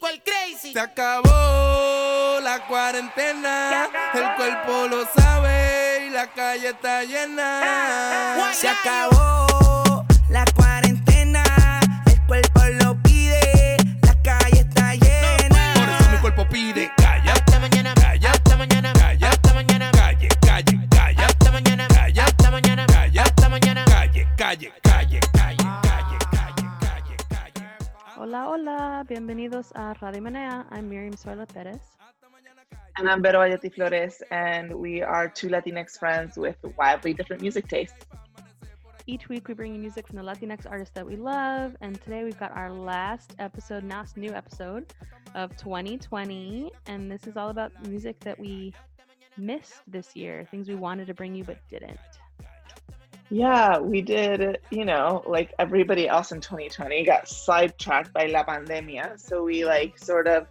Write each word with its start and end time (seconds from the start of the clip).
El 0.00 0.22
Crazy. 0.22 0.72
Se 0.72 0.80
acabó 0.80 2.40
la 2.40 2.64
cuarentena, 2.68 3.88
el 4.14 4.34
cuerpo 4.36 4.86
lo 4.88 5.04
sabe 5.06 6.06
y 6.06 6.10
la 6.10 6.28
calle 6.32 6.68
está 6.68 7.02
llena. 7.02 8.52
Se 8.54 8.68
acabó 8.68 9.67
hola, 28.98 29.06
bienvenidos 29.06 29.70
a 29.76 29.94
Radio 30.00 30.20
Menea. 30.20 30.66
I'm 30.70 30.88
Miriam 30.88 31.16
Sola 31.16 31.46
Perez. 31.46 31.78
And 32.96 33.08
I'm 33.08 33.22
Vero 33.22 33.38
Bayetti 33.38 33.72
Flores, 33.72 34.22
and 34.32 34.74
we 34.74 35.02
are 35.02 35.28
two 35.28 35.48
Latinx 35.48 35.96
friends 35.96 36.36
with 36.36 36.56
wildly 36.76 37.14
different 37.14 37.40
music 37.40 37.68
tastes. 37.68 38.06
Each 39.06 39.28
week 39.28 39.46
we 39.46 39.54
bring 39.54 39.72
you 39.72 39.78
music 39.78 40.08
from 40.08 40.16
the 40.16 40.22
Latinx 40.22 40.66
artists 40.68 40.94
that 40.94 41.06
we 41.06 41.14
love, 41.14 41.76
and 41.80 42.00
today 42.02 42.24
we've 42.24 42.40
got 42.40 42.50
our 42.56 42.72
last 42.72 43.36
episode, 43.38 43.84
last 43.84 44.16
new 44.16 44.32
episode 44.32 44.92
of 45.36 45.56
2020, 45.56 46.72
and 46.86 47.08
this 47.08 47.28
is 47.28 47.36
all 47.36 47.50
about 47.50 47.70
music 47.86 48.18
that 48.20 48.36
we 48.36 48.74
missed 49.36 49.82
this 49.86 50.16
year, 50.16 50.44
things 50.50 50.68
we 50.68 50.74
wanted 50.74 51.06
to 51.06 51.14
bring 51.14 51.36
you 51.36 51.44
but 51.44 51.58
didn't. 51.70 52.00
Yeah, 53.30 53.78
we 53.78 54.00
did, 54.00 54.58
you 54.70 54.86
know, 54.86 55.22
like 55.26 55.52
everybody 55.58 56.08
else 56.08 56.32
in 56.32 56.40
2020 56.40 57.04
got 57.04 57.28
sidetracked 57.28 58.12
by 58.12 58.26
La 58.26 58.42
Pandemia. 58.42 59.20
So 59.20 59.44
we 59.44 59.66
like 59.66 59.98
sort 59.98 60.26
of, 60.26 60.46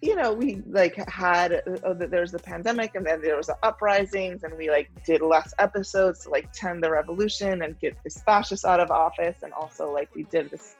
you 0.00 0.16
know, 0.16 0.32
we 0.32 0.62
like 0.66 0.96
had, 1.08 1.60
uh, 1.84 1.92
there's 1.92 2.32
the 2.32 2.38
pandemic 2.38 2.94
and 2.94 3.04
then 3.04 3.20
there 3.20 3.36
was 3.36 3.48
the 3.48 3.58
uprisings 3.62 4.42
and 4.42 4.56
we 4.56 4.70
like 4.70 4.88
did 5.04 5.20
less 5.20 5.52
episodes 5.58 6.24
to 6.24 6.30
like 6.30 6.50
tend 6.52 6.82
the 6.82 6.90
revolution 6.90 7.62
and 7.62 7.78
get 7.78 7.96
this 8.02 8.22
fascist 8.22 8.64
out 8.64 8.80
of 8.80 8.90
office. 8.90 9.42
And 9.42 9.52
also 9.52 9.92
like 9.92 10.14
we 10.14 10.22
did 10.24 10.50
this, 10.50 10.76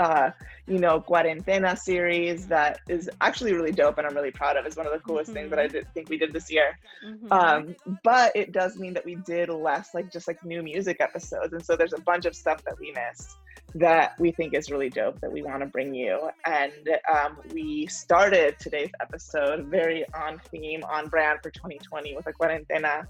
uh, 0.00 0.30
you 0.66 0.78
know, 0.78 1.00
Cuarentena 1.00 1.76
series 1.78 2.46
that 2.48 2.80
is 2.88 3.10
actually 3.20 3.52
really 3.52 3.72
dope 3.72 3.98
and 3.98 4.06
I'm 4.06 4.14
really 4.14 4.30
proud 4.30 4.56
of. 4.56 4.64
It's 4.66 4.76
one 4.76 4.86
of 4.86 4.92
the 4.92 4.98
coolest 4.98 5.32
things 5.32 5.50
that 5.50 5.58
I 5.58 5.66
did 5.66 5.86
think 5.92 6.08
we 6.08 6.16
did 6.16 6.32
this 6.32 6.50
year. 6.50 6.78
Mhm. 7.04 7.30
um 7.30 7.76
but 8.02 8.34
it 8.34 8.52
does 8.52 8.76
mean 8.76 8.94
that 8.94 9.04
we 9.04 9.16
did 9.16 9.48
less 9.48 9.94
like 9.94 10.10
just 10.10 10.26
like 10.26 10.42
new 10.44 10.62
music 10.62 10.98
episodes 11.00 11.52
and 11.52 11.64
so 11.64 11.76
there's 11.76 11.92
a 11.92 12.00
bunch 12.00 12.24
of 12.24 12.34
stuff 12.34 12.62
that 12.64 12.78
we 12.78 12.92
missed 12.92 13.36
that 13.74 14.18
we 14.18 14.30
think 14.30 14.54
is 14.54 14.70
really 14.70 14.88
dope 14.88 15.20
that 15.20 15.30
we 15.30 15.42
want 15.42 15.60
to 15.60 15.66
bring 15.66 15.94
you 15.94 16.30
and 16.46 16.72
um, 17.12 17.36
we 17.52 17.86
started 17.86 18.56
today's 18.58 18.90
episode 19.00 19.66
very 19.66 20.04
on 20.14 20.40
theme 20.50 20.82
on 20.84 21.08
brand 21.08 21.40
for 21.42 21.50
2020 21.50 22.14
with 22.16 22.26
a 22.26 22.32
cuarentena 22.32 23.06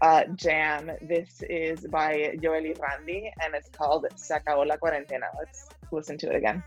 uh, 0.00 0.22
jam 0.36 0.90
this 1.06 1.42
is 1.48 1.86
by 1.88 2.36
joel 2.42 2.66
y 2.66 2.74
randy 2.74 3.30
and 3.42 3.54
it's 3.54 3.70
called 3.70 4.06
se 4.16 4.34
acabó 4.34 4.64
la 4.64 4.76
cuarentena 4.78 5.26
let's 5.38 5.68
listen 5.92 6.16
to 6.16 6.28
it 6.28 6.36
again 6.36 6.62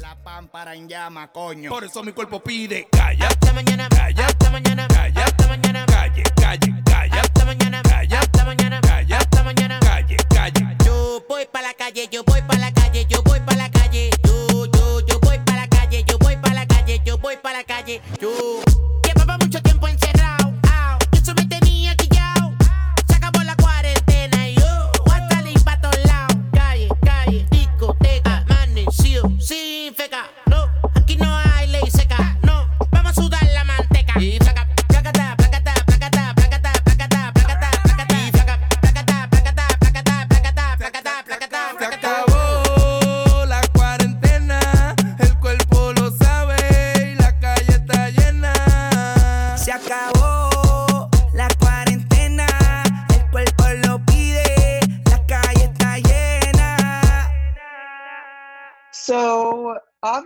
La 0.00 0.16
pámpara 0.16 0.74
en 0.74 0.88
llama, 0.88 1.30
coño. 1.30 1.68
Por 1.68 1.84
eso 1.84 2.02
mi 2.02 2.12
cuerpo 2.12 2.40
pide 2.40 2.88
calla, 2.90 3.26
Hasta 3.28 3.52
mañana, 3.52 3.88
calla, 3.90 4.26
hasta 4.26 4.50
mañana, 4.50 4.88
calla, 4.88 5.24
hasta 5.24 5.48
mañana, 5.48 5.84
calle, 5.86 6.22
calle, 6.34 6.82
calla, 6.84 7.20
hasta 7.20 7.44
mañana, 7.44 7.82
calla, 7.82 8.20
hasta 8.20 8.44
mañana, 8.46 8.80
calla, 8.80 9.18
hasta 9.18 9.42
mañana. 9.42 9.80
calle, 9.80 10.16
calle. 10.30 10.76
Yo 10.84 11.22
voy 11.28 11.44
pa' 11.44 11.60
la 11.60 11.74
calle, 11.74 12.08
yo 12.10 12.24
voy 12.24 12.40
pa' 12.40 12.56
la 12.56 12.72
calle, 12.72 13.04
yo 13.06 13.22
voy 13.22 13.40
pa' 13.40 13.54
la 13.54 13.70
calle. 13.70 14.10
Yo, 14.24 14.66
yo, 14.66 15.00
yo 15.00 15.20
voy 15.20 15.38
pa' 15.44 15.56
la 15.56 15.68
calle, 15.68 16.04
yo 16.08 16.16
voy 16.18 16.36
pa' 16.36 16.54
la 16.54 16.66
calle, 16.66 17.00
yo 17.04 17.18
voy 17.18 17.36
pa' 17.36 17.52
la 17.52 17.64
calle. 17.64 18.00
Yo 18.18 18.62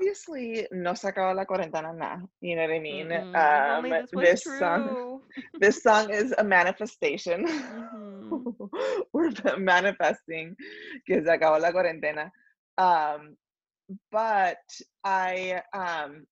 obviously, 0.07 0.67
no 0.73 0.95
se 0.95 1.09
acabó 1.09 1.35
la 1.35 1.45
cuarentena 1.45 1.93
now. 1.93 2.29
You 2.41 2.57
know 2.57 2.63
what 2.63 2.71
I 2.75 2.79
mean? 2.79 3.09
Mhm, 3.09 3.35
Um, 3.35 3.83
this 4.11 4.43
this 4.43 4.45
song, 4.59 5.21
this 5.61 5.83
song 5.83 6.11
is 6.11 6.33
a 6.39 6.45
manifestation. 6.45 7.45
Mhm. 7.47 8.71
We're 9.13 9.33
manifesting 9.59 10.57
que 11.07 11.23
se 11.23 11.31
acabó 11.31 11.61
la 11.61 11.73
cuarentena. 11.73 12.31
Um, 12.79 13.37
but 14.13 14.59
I 15.05 15.63
um, 15.73 16.27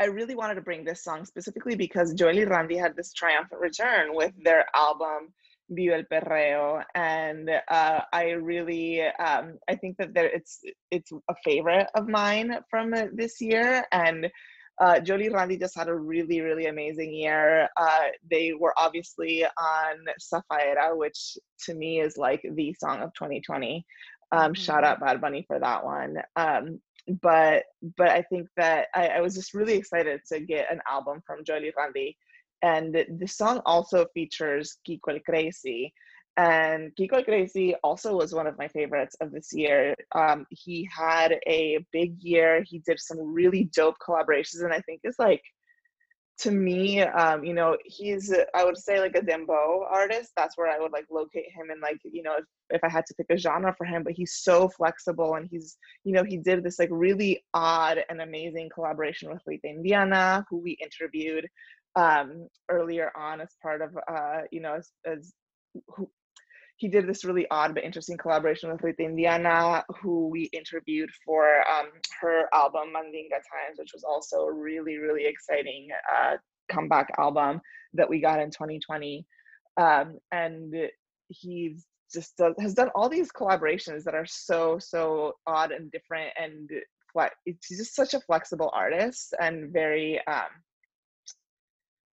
I 0.00 0.06
really 0.06 0.36
wanted 0.36 0.54
to 0.54 0.60
bring 0.62 0.84
this 0.84 1.02
song 1.02 1.24
specifically 1.24 1.74
because 1.74 2.14
Jowell 2.14 2.36
y 2.36 2.44
Randy 2.44 2.76
had 2.76 2.94
this 2.96 3.12
triumphant 3.12 3.60
return 3.60 4.14
with 4.14 4.32
their 4.44 4.66
album 4.74 5.32
Viva 5.70 5.96
el 5.96 6.04
Perreo, 6.04 6.82
and 6.94 7.50
uh, 7.68 8.00
I 8.12 8.30
really 8.30 9.02
um, 9.02 9.58
I 9.68 9.74
think 9.76 9.96
that 9.98 10.14
there 10.14 10.26
it's 10.26 10.60
it's 10.90 11.10
a 11.12 11.34
favorite 11.44 11.88
of 11.94 12.08
mine 12.08 12.58
from 12.70 12.94
uh, 12.94 13.06
this 13.12 13.40
year, 13.40 13.84
and 13.92 14.30
uh, 14.80 15.00
y 15.04 15.28
Randy 15.28 15.56
just 15.58 15.76
had 15.76 15.88
a 15.88 15.94
really 15.94 16.40
really 16.40 16.66
amazing 16.66 17.12
year. 17.14 17.68
Uh, 17.76 18.06
they 18.30 18.52
were 18.58 18.74
obviously 18.78 19.44
on 19.44 19.96
Safaera, 20.20 20.96
which 20.96 21.36
to 21.66 21.74
me 21.74 22.00
is 22.00 22.16
like 22.16 22.42
the 22.54 22.74
song 22.74 23.00
of 23.02 23.12
2020. 23.14 23.84
Um, 24.32 24.54
Shout 24.54 24.84
Mhm. 24.84 24.86
out 24.86 25.00
Bad 25.00 25.20
Bunny 25.20 25.44
for 25.46 25.58
that 25.58 25.84
one. 25.84 26.16
Um, 26.36 26.80
but 27.22 27.64
but 27.96 28.08
I 28.08 28.22
think 28.22 28.48
that 28.56 28.88
I, 28.94 29.08
I 29.08 29.20
was 29.20 29.34
just 29.34 29.54
really 29.54 29.74
excited 29.76 30.20
to 30.32 30.40
get 30.40 30.70
an 30.70 30.80
album 30.90 31.22
from 31.26 31.44
y 31.48 31.72
Randy. 31.76 32.16
And 32.62 33.04
the 33.18 33.26
song 33.26 33.60
also 33.64 34.06
features 34.14 34.78
Kiko 34.86 35.12
el 35.14 35.20
Crazy. 35.20 35.92
And 36.36 36.92
Kiko 36.96 37.14
el 37.14 37.24
Crazy 37.24 37.74
also 37.82 38.16
was 38.16 38.34
one 38.34 38.46
of 38.46 38.58
my 38.58 38.68
favorites 38.68 39.16
of 39.20 39.32
this 39.32 39.52
year. 39.52 39.94
Um, 40.14 40.46
he 40.50 40.88
had 40.94 41.38
a 41.46 41.84
big 41.92 42.22
year. 42.22 42.62
He 42.64 42.80
did 42.80 43.00
some 43.00 43.18
really 43.20 43.64
dope 43.74 43.96
collaborations, 44.06 44.62
and 44.62 44.72
I 44.72 44.80
think 44.80 45.00
is 45.04 45.18
like 45.18 45.42
to 46.38 46.52
me, 46.52 47.00
um, 47.00 47.44
you 47.44 47.52
know, 47.52 47.76
he's 47.84 48.32
I 48.54 48.64
would 48.64 48.78
say 48.78 49.00
like 49.00 49.16
a 49.16 49.20
dembow 49.20 49.80
artist. 49.90 50.30
That's 50.36 50.56
where 50.56 50.68
I 50.68 50.78
would 50.78 50.92
like 50.92 51.06
locate 51.10 51.46
him 51.52 51.70
and 51.70 51.80
like, 51.80 51.98
you 52.04 52.22
know, 52.22 52.36
if, 52.38 52.44
if 52.70 52.84
I 52.84 52.88
had 52.88 53.04
to 53.06 53.14
pick 53.14 53.26
a 53.30 53.36
genre 53.36 53.74
for 53.76 53.84
him, 53.84 54.04
but 54.04 54.12
he's 54.12 54.36
so 54.36 54.68
flexible 54.68 55.34
and 55.34 55.48
he's, 55.50 55.76
you 56.04 56.12
know, 56.12 56.22
he 56.22 56.36
did 56.36 56.62
this 56.62 56.78
like 56.78 56.90
really 56.92 57.44
odd 57.54 58.04
and 58.08 58.22
amazing 58.22 58.70
collaboration 58.72 59.30
with 59.30 59.42
Rita 59.46 59.66
Indiana, 59.66 60.46
who 60.48 60.58
we 60.58 60.78
interviewed 60.80 61.48
um 61.96 62.48
earlier 62.70 63.10
on 63.16 63.40
as 63.40 63.56
part 63.62 63.82
of 63.82 63.96
uh, 64.08 64.42
you 64.50 64.60
know, 64.60 64.74
as, 64.74 64.90
as 65.04 65.32
who 65.94 66.08
he 66.78 66.88
did 66.88 67.08
this 67.08 67.24
really 67.24 67.46
odd 67.50 67.74
but 67.74 67.82
interesting 67.82 68.16
collaboration 68.16 68.70
with 68.70 68.82
Rita 68.82 69.02
Indiana, 69.02 69.84
who 70.00 70.28
we 70.28 70.44
interviewed 70.52 71.10
for 71.24 71.68
um, 71.68 71.88
her 72.20 72.48
album 72.54 72.92
Mandinga 72.96 73.30
Times, 73.30 73.78
which 73.78 73.92
was 73.92 74.04
also 74.04 74.42
a 74.42 74.52
really, 74.52 74.96
really 74.98 75.26
exciting 75.26 75.88
uh, 76.10 76.36
comeback 76.70 77.08
album 77.18 77.60
that 77.94 78.08
we 78.08 78.20
got 78.20 78.40
in 78.40 78.50
2020. 78.52 79.26
Um, 79.76 80.18
and 80.30 80.72
he's 81.28 81.84
just 82.12 82.36
does, 82.36 82.54
has 82.60 82.74
done 82.74 82.90
all 82.94 83.08
these 83.08 83.32
collaborations 83.32 84.04
that 84.04 84.14
are 84.14 84.26
so, 84.26 84.78
so 84.78 85.34
odd 85.48 85.72
and 85.72 85.90
different. 85.90 86.30
And 86.40 86.70
fle- 87.12 87.34
he's 87.44 87.78
just 87.78 87.96
such 87.96 88.14
a 88.14 88.20
flexible 88.20 88.70
artist 88.72 89.34
and 89.40 89.72
very, 89.72 90.20
um, 90.28 90.46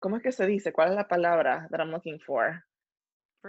¿cómo 0.01 0.18
es 0.18 0.24
que 0.24 0.31
se 0.33 0.45
dice? 0.45 0.74
¿Cuál 0.74 0.89
es 0.89 0.95
la 0.95 1.07
palabra 1.07 1.68
that 1.71 1.80
I'm 1.80 1.92
looking 1.92 2.19
for? 2.19 2.62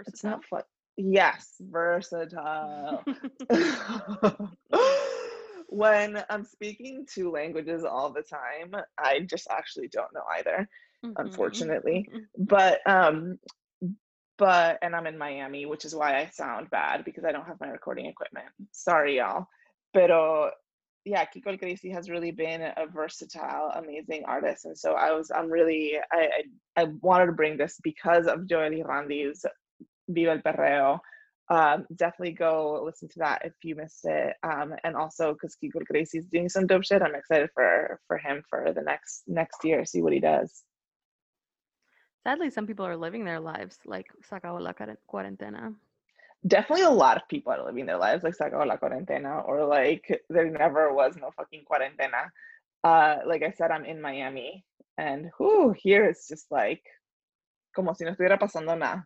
It's 0.07 0.23
Versatile. 0.23 0.29
not 0.31 0.45
fun. 0.45 0.63
Yes, 0.95 1.55
versatile. 1.59 3.03
when 5.67 6.23
I'm 6.29 6.45
speaking 6.45 7.05
two 7.11 7.31
languages 7.31 7.83
all 7.83 8.11
the 8.13 8.21
time, 8.21 8.75
I 8.97 9.21
just 9.21 9.47
actually 9.49 9.87
don't 9.89 10.13
know 10.13 10.23
either, 10.37 10.69
Mhm. 11.03 11.17
unfortunately. 11.17 12.09
But 12.37 12.79
um 12.85 13.39
but 14.37 14.77
and 14.81 14.95
I'm 14.95 15.07
in 15.07 15.17
Miami, 15.17 15.65
which 15.65 15.85
is 15.85 15.95
why 15.95 16.17
I 16.19 16.27
sound 16.27 16.69
bad 16.69 17.03
because 17.05 17.25
I 17.25 17.31
don't 17.31 17.45
have 17.45 17.59
my 17.59 17.69
recording 17.69 18.05
equipment. 18.05 18.47
Sorry 18.71 19.17
y'all. 19.17 19.47
Pero 19.93 20.51
yeah, 21.05 21.25
Kiko 21.25 21.57
Crazy 21.59 21.89
has 21.89 22.09
really 22.09 22.31
been 22.31 22.61
a 22.61 22.85
versatile, 22.87 23.71
amazing 23.75 24.23
artist, 24.25 24.65
and 24.65 24.77
so 24.77 24.93
I 24.93 25.11
was, 25.11 25.31
I'm 25.31 25.49
really, 25.49 25.97
I, 26.11 26.29
I, 26.77 26.81
I 26.81 26.83
wanted 27.01 27.25
to 27.27 27.33
bring 27.33 27.57
this 27.57 27.79
because 27.83 28.27
of 28.27 28.47
Jowell 28.47 28.83
Randy's 28.85 29.45
Viva 30.07 30.31
el 30.31 30.39
Perreo. 30.39 30.99
Um, 31.49 31.85
definitely 31.93 32.33
go 32.33 32.81
listen 32.85 33.09
to 33.09 33.19
that 33.19 33.41
if 33.43 33.53
you 33.63 33.75
missed 33.75 34.05
it, 34.05 34.35
um, 34.43 34.73
and 34.85 34.95
also 34.95 35.33
because 35.33 35.57
Kiko 35.61 35.85
Crazy 35.85 36.19
is 36.19 36.27
doing 36.27 36.47
some 36.47 36.67
dope 36.67 36.85
shit. 36.85 37.01
I'm 37.01 37.15
excited 37.15 37.49
for 37.53 37.99
for 38.07 38.17
him 38.17 38.41
for 38.49 38.71
the 38.73 38.81
next 38.81 39.23
next 39.27 39.63
year, 39.65 39.83
see 39.83 40.01
what 40.01 40.13
he 40.13 40.19
does. 40.19 40.63
Sadly, 42.23 42.49
some 42.49 42.65
people 42.65 42.85
are 42.85 42.95
living 42.95 43.25
their 43.25 43.41
lives 43.41 43.77
like 43.85 44.07
se 44.21 44.37
acabó 44.37 44.61
la 44.61 44.71
cuaren- 44.71 44.97
cuarentena. 45.05 45.75
Definitely 46.45 46.85
a 46.85 46.89
lot 46.89 47.17
of 47.17 47.27
people 47.27 47.53
are 47.53 47.63
living 47.63 47.85
their 47.85 47.97
lives 47.97 48.23
like 48.23 48.35
acabó 48.39 48.65
la 48.65 48.77
cuarentena 48.77 49.47
or 49.47 49.65
like 49.65 50.21
there 50.29 50.49
never 50.49 50.93
was 50.93 51.15
no 51.15 51.31
fucking 51.31 51.63
cuarentena. 51.69 52.29
Uh, 52.83 53.19
like 53.25 53.43
I 53.43 53.51
said, 53.51 53.71
I'm 53.71 53.85
in 53.85 54.01
Miami 54.01 54.65
and 54.97 55.29
whew, 55.37 55.73
here 55.77 56.05
it's 56.05 56.27
just 56.27 56.51
like 56.51 56.83
como 57.75 57.93
si 57.93 58.05
no 58.05 58.11
estuviera 58.11 58.39
pasando 58.39 58.77
nada. 58.77 59.05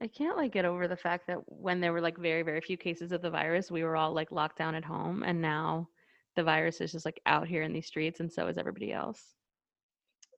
I 0.00 0.06
can't 0.06 0.36
like 0.36 0.52
get 0.52 0.64
over 0.64 0.86
the 0.86 0.96
fact 0.96 1.26
that 1.26 1.38
when 1.46 1.80
there 1.80 1.92
were 1.92 2.00
like 2.00 2.18
very 2.18 2.42
very 2.42 2.60
few 2.60 2.76
cases 2.76 3.12
of 3.12 3.22
the 3.22 3.30
virus, 3.30 3.70
we 3.70 3.84
were 3.84 3.96
all 3.96 4.12
like 4.12 4.30
locked 4.30 4.58
down 4.58 4.74
at 4.74 4.84
home, 4.84 5.22
and 5.22 5.40
now 5.40 5.88
the 6.36 6.44
virus 6.44 6.80
is 6.80 6.92
just 6.92 7.04
like 7.04 7.20
out 7.26 7.48
here 7.48 7.62
in 7.62 7.72
these 7.72 7.86
streets, 7.86 8.20
and 8.20 8.32
so 8.32 8.46
is 8.46 8.58
everybody 8.58 8.92
else. 8.92 9.20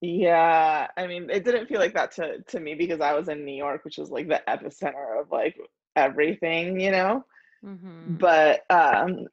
Yeah, 0.00 0.86
I 0.96 1.06
mean, 1.06 1.28
it 1.28 1.44
didn't 1.44 1.66
feel 1.66 1.78
like 1.78 1.94
that 1.94 2.12
to 2.12 2.42
to 2.48 2.60
me 2.60 2.74
because 2.74 3.00
I 3.00 3.12
was 3.12 3.28
in 3.28 3.44
New 3.44 3.54
York, 3.54 3.84
which 3.84 3.98
was 3.98 4.10
like 4.10 4.28
the 4.28 4.42
epicenter 4.48 5.20
of 5.20 5.30
like 5.30 5.56
everything, 5.94 6.80
you 6.80 6.90
know. 6.90 7.24
Mm-hmm. 7.64 8.16
But 8.16 8.62
um 8.70 9.26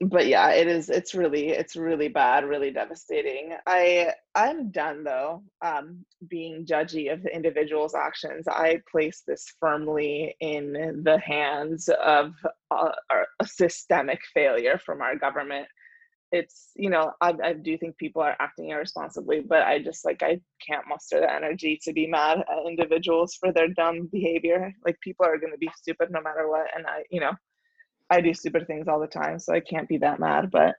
but 0.00 0.26
yeah, 0.26 0.50
it 0.50 0.66
is 0.66 0.90
it's 0.90 1.14
really 1.14 1.48
it's 1.50 1.76
really 1.76 2.08
bad, 2.08 2.44
really 2.44 2.70
devastating. 2.70 3.54
I 3.66 4.12
I'm 4.34 4.70
done 4.70 5.04
though 5.04 5.44
um 5.62 6.04
being 6.28 6.66
judgy 6.66 7.10
of 7.10 7.22
the 7.22 7.34
individual's 7.34 7.94
actions. 7.94 8.46
I 8.48 8.82
place 8.90 9.22
this 9.26 9.46
firmly 9.60 10.36
in 10.40 11.02
the 11.04 11.18
hands 11.18 11.88
of 11.88 12.34
uh, 12.70 12.90
a 13.40 13.46
systemic 13.46 14.20
failure 14.34 14.78
from 14.78 15.00
our 15.00 15.16
government 15.16 15.68
it's 16.32 16.70
you 16.74 16.90
know 16.90 17.12
I, 17.20 17.34
I 17.44 17.52
do 17.52 17.76
think 17.78 17.96
people 17.98 18.22
are 18.22 18.36
acting 18.40 18.70
irresponsibly 18.70 19.40
but 19.40 19.62
i 19.62 19.78
just 19.78 20.04
like 20.04 20.22
i 20.22 20.40
can't 20.66 20.88
muster 20.88 21.20
the 21.20 21.32
energy 21.32 21.78
to 21.84 21.92
be 21.92 22.06
mad 22.06 22.38
at 22.38 22.66
individuals 22.66 23.34
for 23.38 23.52
their 23.52 23.68
dumb 23.68 24.08
behavior 24.10 24.72
like 24.84 24.98
people 25.00 25.26
are 25.26 25.38
going 25.38 25.52
to 25.52 25.58
be 25.58 25.70
stupid 25.76 26.08
no 26.10 26.22
matter 26.22 26.48
what 26.48 26.66
and 26.76 26.86
i 26.86 27.02
you 27.10 27.20
know 27.20 27.32
i 28.10 28.20
do 28.20 28.32
stupid 28.34 28.66
things 28.66 28.88
all 28.88 29.00
the 29.00 29.06
time 29.06 29.38
so 29.38 29.52
i 29.52 29.60
can't 29.60 29.88
be 29.88 29.98
that 29.98 30.18
mad 30.18 30.50
but 30.50 30.74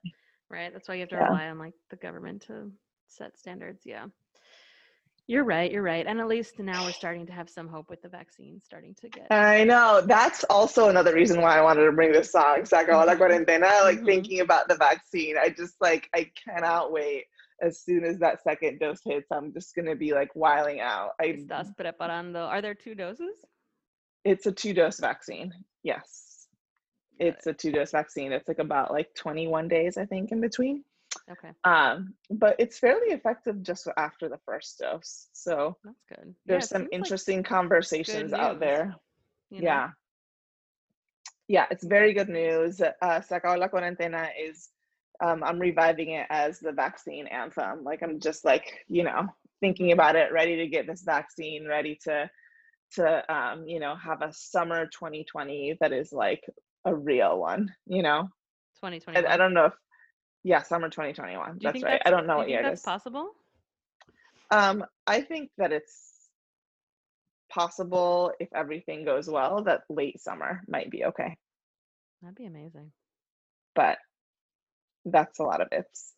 Right. 0.50 0.72
That's 0.72 0.88
why 0.88 0.94
you 0.94 1.00
have 1.00 1.08
to 1.10 1.16
Yeah. 1.16 1.26
rely 1.26 1.48
on 1.48 1.58
like 1.58 1.74
the 1.90 1.96
government 1.96 2.42
to 2.42 2.70
set 3.08 3.36
standards. 3.38 3.82
Yeah. 3.84 4.06
You're 5.26 5.44
right. 5.44 5.70
You're 5.72 5.82
right. 5.82 6.06
And 6.06 6.20
at 6.20 6.28
least 6.28 6.58
now 6.58 6.84
we're 6.84 6.92
starting 6.92 7.24
to 7.26 7.32
have 7.32 7.48
some 7.48 7.66
hope 7.66 7.88
with 7.88 8.02
the 8.02 8.08
vaccine 8.10 8.60
starting 8.62 8.94
to 9.00 9.08
get. 9.08 9.26
i 9.30 9.64
know 9.64 10.02
that's 10.06 10.44
also 10.44 10.88
another 10.90 11.14
reason 11.14 11.40
why 11.40 11.56
i 11.58 11.62
wanted 11.62 11.84
to 11.86 11.92
bring 11.92 12.12
this 12.12 12.30
song 12.30 12.64
se 12.64 12.76
la 12.88 13.14
cuarentena 13.14 13.82
like 13.84 14.00
Mhm. 14.00 14.04
thinking 14.06 14.40
about 14.40 14.68
the 14.68 14.76
vaccine 14.76 15.36
i 15.38 15.48
just 15.48 15.76
like 15.80 16.08
i 16.14 16.30
cannot 16.44 16.92
wait 16.92 17.24
as 17.62 17.80
soon 17.82 18.04
as 18.04 18.18
that 18.18 18.42
second 18.42 18.78
dose 18.80 19.00
hits 19.04 19.28
i'm 19.30 19.52
just 19.52 19.74
going 19.74 19.86
to 19.86 19.96
be 19.96 20.12
like 20.12 20.30
wiling 20.34 20.80
out 20.80 21.10
i 21.20 21.26
Estás 21.28 21.72
preparando. 21.74 22.46
Are 22.46 22.60
there 22.60 22.74
two 22.74 22.94
doses? 22.94 23.36
It's 24.24 24.46
a 24.46 24.52
two 24.52 24.74
dose 24.74 24.98
vaccine. 25.00 25.52
Yes. 25.82 26.46
Got 27.18 27.26
It's 27.28 27.46
a 27.46 27.52
two 27.52 27.72
dose 27.72 27.92
vaccine. 27.92 28.32
It's 28.32 28.48
like 28.48 28.58
about 28.58 28.90
like 28.90 29.08
21 29.14 29.68
days, 29.68 29.96
I 29.96 30.06
think, 30.06 30.32
in 30.32 30.40
between. 30.40 30.82
Okay. 31.30 31.50
Um, 31.64 32.14
but 32.30 32.56
it's 32.58 32.78
fairly 32.78 33.12
effective 33.12 33.62
just 33.62 33.88
after 33.96 34.28
the 34.28 34.38
first 34.44 34.78
dose. 34.78 35.28
So 35.32 35.76
That's 35.84 36.02
good. 36.08 36.34
There's 36.46 36.64
it 36.64 36.68
some 36.68 36.82
seems 36.82 36.90
like 36.92 36.98
interesting 36.98 37.42
conversations 37.42 38.32
out 38.32 38.60
there. 38.60 38.94
you 39.50 39.60
know? 39.60 39.64
Yeah. 39.64 39.90
Yeah, 41.46 41.66
it's 41.70 41.84
very 41.84 42.14
good 42.14 42.28
news. 42.28 42.80
Uh, 42.80 43.20
Se 43.20 43.38
acabó 43.38 43.58
la 43.58 43.68
cuarentena 43.68 44.28
is, 44.40 44.70
um, 45.20 45.42
I'm 45.44 45.58
reviving 45.58 46.10
it 46.10 46.26
as 46.30 46.58
the 46.58 46.72
vaccine 46.72 47.26
anthem. 47.26 47.84
Like 47.84 48.02
I'm 48.02 48.18
just 48.18 48.44
like, 48.44 48.84
you 48.88 49.04
know, 49.04 49.28
thinking 49.60 49.92
about 49.92 50.16
it, 50.16 50.32
ready 50.32 50.56
to 50.56 50.66
get 50.68 50.86
this 50.86 51.02
vaccine, 51.02 51.66
ready 51.68 51.98
to, 52.04 52.30
to, 52.94 53.34
um, 53.34 53.66
you 53.68 53.78
know, 53.78 53.94
have 53.96 54.22
a 54.22 54.32
summer 54.32 54.86
2020 54.86 55.76
that 55.80 55.92
is 55.92 56.12
like 56.12 56.42
a 56.86 56.94
real 56.94 57.38
one, 57.38 57.74
you 57.86 58.02
know? 58.02 58.28
I, 59.26 59.34
I 59.34 59.36
don't 59.36 59.54
know 59.54 59.66
if, 59.66 59.74
yeah, 60.44 60.62
summer 60.62 60.88
2021. 60.88 61.58
Do 61.58 61.66
you 61.66 61.72
That's 61.72 61.82
right. 61.82 62.02
I 62.04 62.10
don't 62.10 62.26
know 62.26 62.34
do 62.34 62.38
what 62.40 62.48
year 62.50 62.60
it 62.60 62.64
that's 62.64 62.80
is. 62.80 62.84
possible? 62.84 63.30
Um, 64.50 64.84
I 65.06 65.22
think 65.22 65.50
that 65.58 65.72
it's 65.72 66.12
possible 67.50 68.32
if 68.40 68.48
everything 68.54 69.04
goes 69.04 69.28
well 69.28 69.64
that 69.64 69.82
late 69.88 70.20
summer 70.20 70.62
might 70.68 70.90
be 70.90 71.04
okay, 71.06 71.36
That'd 72.22 72.36
be 72.36 72.46
amazing. 72.46 72.92
but 73.74 73.98
that's 75.04 75.38
a 75.38 75.42
lot 75.42 75.60
of 75.60 75.68
ifs. 75.72 76.12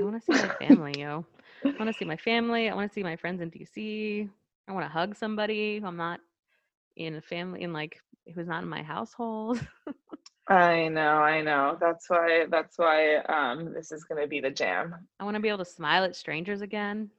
I 0.00 0.04
want 0.04 0.22
to 0.22 0.24
see 0.24 0.40
my 0.46 0.54
family, 0.54 0.94
yo. 0.98 1.24
I 1.64 1.74
want 1.78 1.88
to 1.88 1.92
see 1.92 2.04
my 2.04 2.16
family. 2.16 2.68
I 2.68 2.74
want 2.74 2.90
to 2.90 2.94
see 2.94 3.02
my 3.02 3.16
friends 3.16 3.40
in 3.42 3.50
DC. 3.50 4.28
I 4.68 4.72
want 4.72 4.84
to 4.86 4.90
hug 4.92 5.16
somebody 5.16 5.80
who 5.80 5.86
I'm 5.86 5.96
not 5.96 6.20
in 6.96 7.16
a 7.16 7.20
family 7.22 7.62
in 7.62 7.72
like 7.72 8.00
who's 8.34 8.46
not 8.46 8.62
in 8.62 8.68
my 8.68 8.82
household. 8.82 9.60
I 10.48 10.88
know, 10.88 11.00
I 11.00 11.40
know. 11.42 11.76
That's 11.80 12.10
why 12.10 12.46
that's 12.50 12.78
why 12.78 13.16
um 13.16 13.72
this 13.72 13.92
is 13.92 14.04
gonna 14.04 14.26
be 14.26 14.40
the 14.40 14.50
jam. 14.50 14.94
I 15.20 15.24
want 15.24 15.36
to 15.36 15.40
be 15.40 15.48
able 15.48 15.58
to 15.58 15.64
smile 15.64 16.04
at 16.04 16.16
strangers 16.16 16.62
again. 16.62 17.10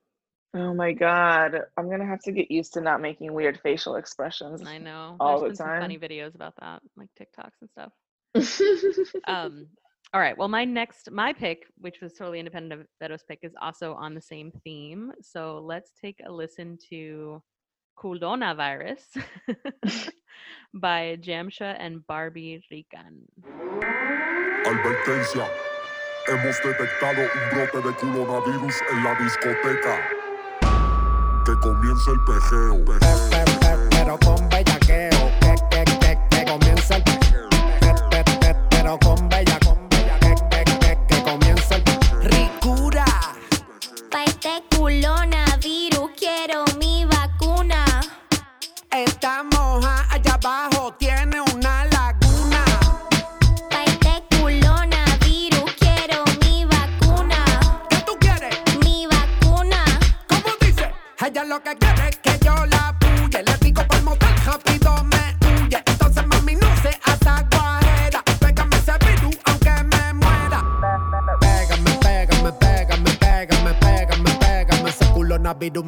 Oh 0.53 0.73
my 0.73 0.91
god. 0.91 1.61
I'm 1.77 1.89
gonna 1.89 2.05
have 2.05 2.21
to 2.23 2.31
get 2.31 2.51
used 2.51 2.73
to 2.73 2.81
not 2.81 3.01
making 3.01 3.33
weird 3.33 3.59
facial 3.61 3.95
expressions. 3.95 4.61
I 4.65 4.77
know. 4.77 5.15
All 5.19 5.39
There's 5.39 5.53
the 5.53 5.63
some 5.63 5.79
funny 5.79 5.97
videos 5.97 6.35
about 6.35 6.53
that, 6.59 6.81
like 6.95 7.09
TikToks 7.19 7.61
and 7.61 7.69
stuff. 7.69 7.91
Um, 9.25 9.67
all 10.13 10.19
right. 10.21 10.37
Well, 10.37 10.47
my 10.47 10.63
next, 10.63 11.09
my 11.09 11.33
pick, 11.33 11.65
which 11.79 12.01
was 12.01 12.13
totally 12.13 12.37
independent 12.37 12.81
of 12.81 12.87
Vero's 13.01 13.23
pick, 13.27 13.39
is 13.41 13.53
also 13.59 13.93
on 13.95 14.13
the 14.13 14.21
same 14.21 14.51
theme. 14.63 15.11
So 15.21 15.59
let's 15.63 15.91
take 15.99 16.19
a 16.25 16.31
listen 16.31 16.77
to 16.89 17.41
Culona 17.97 18.55
Virus 18.55 19.01
by 20.73 21.17
Jamsha 21.21 21.75
and 21.79 22.05
Barbie 22.07 22.63
Rican. 22.69 23.27
Advertencia. 24.65 25.47
Hemos 26.27 26.57
detectado 26.63 27.21
un 27.21 27.49
brote 27.51 27.87
de 27.87 27.93
coronavirus 27.95 28.75
en 28.91 29.03
la 29.03 29.15
discoteca. 29.15 29.99
Que 31.45 31.53
comience 31.59 32.11
el 32.11 32.19
pejeo. 32.23 32.85
Pero 32.85 33.32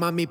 mami, 0.06 0.28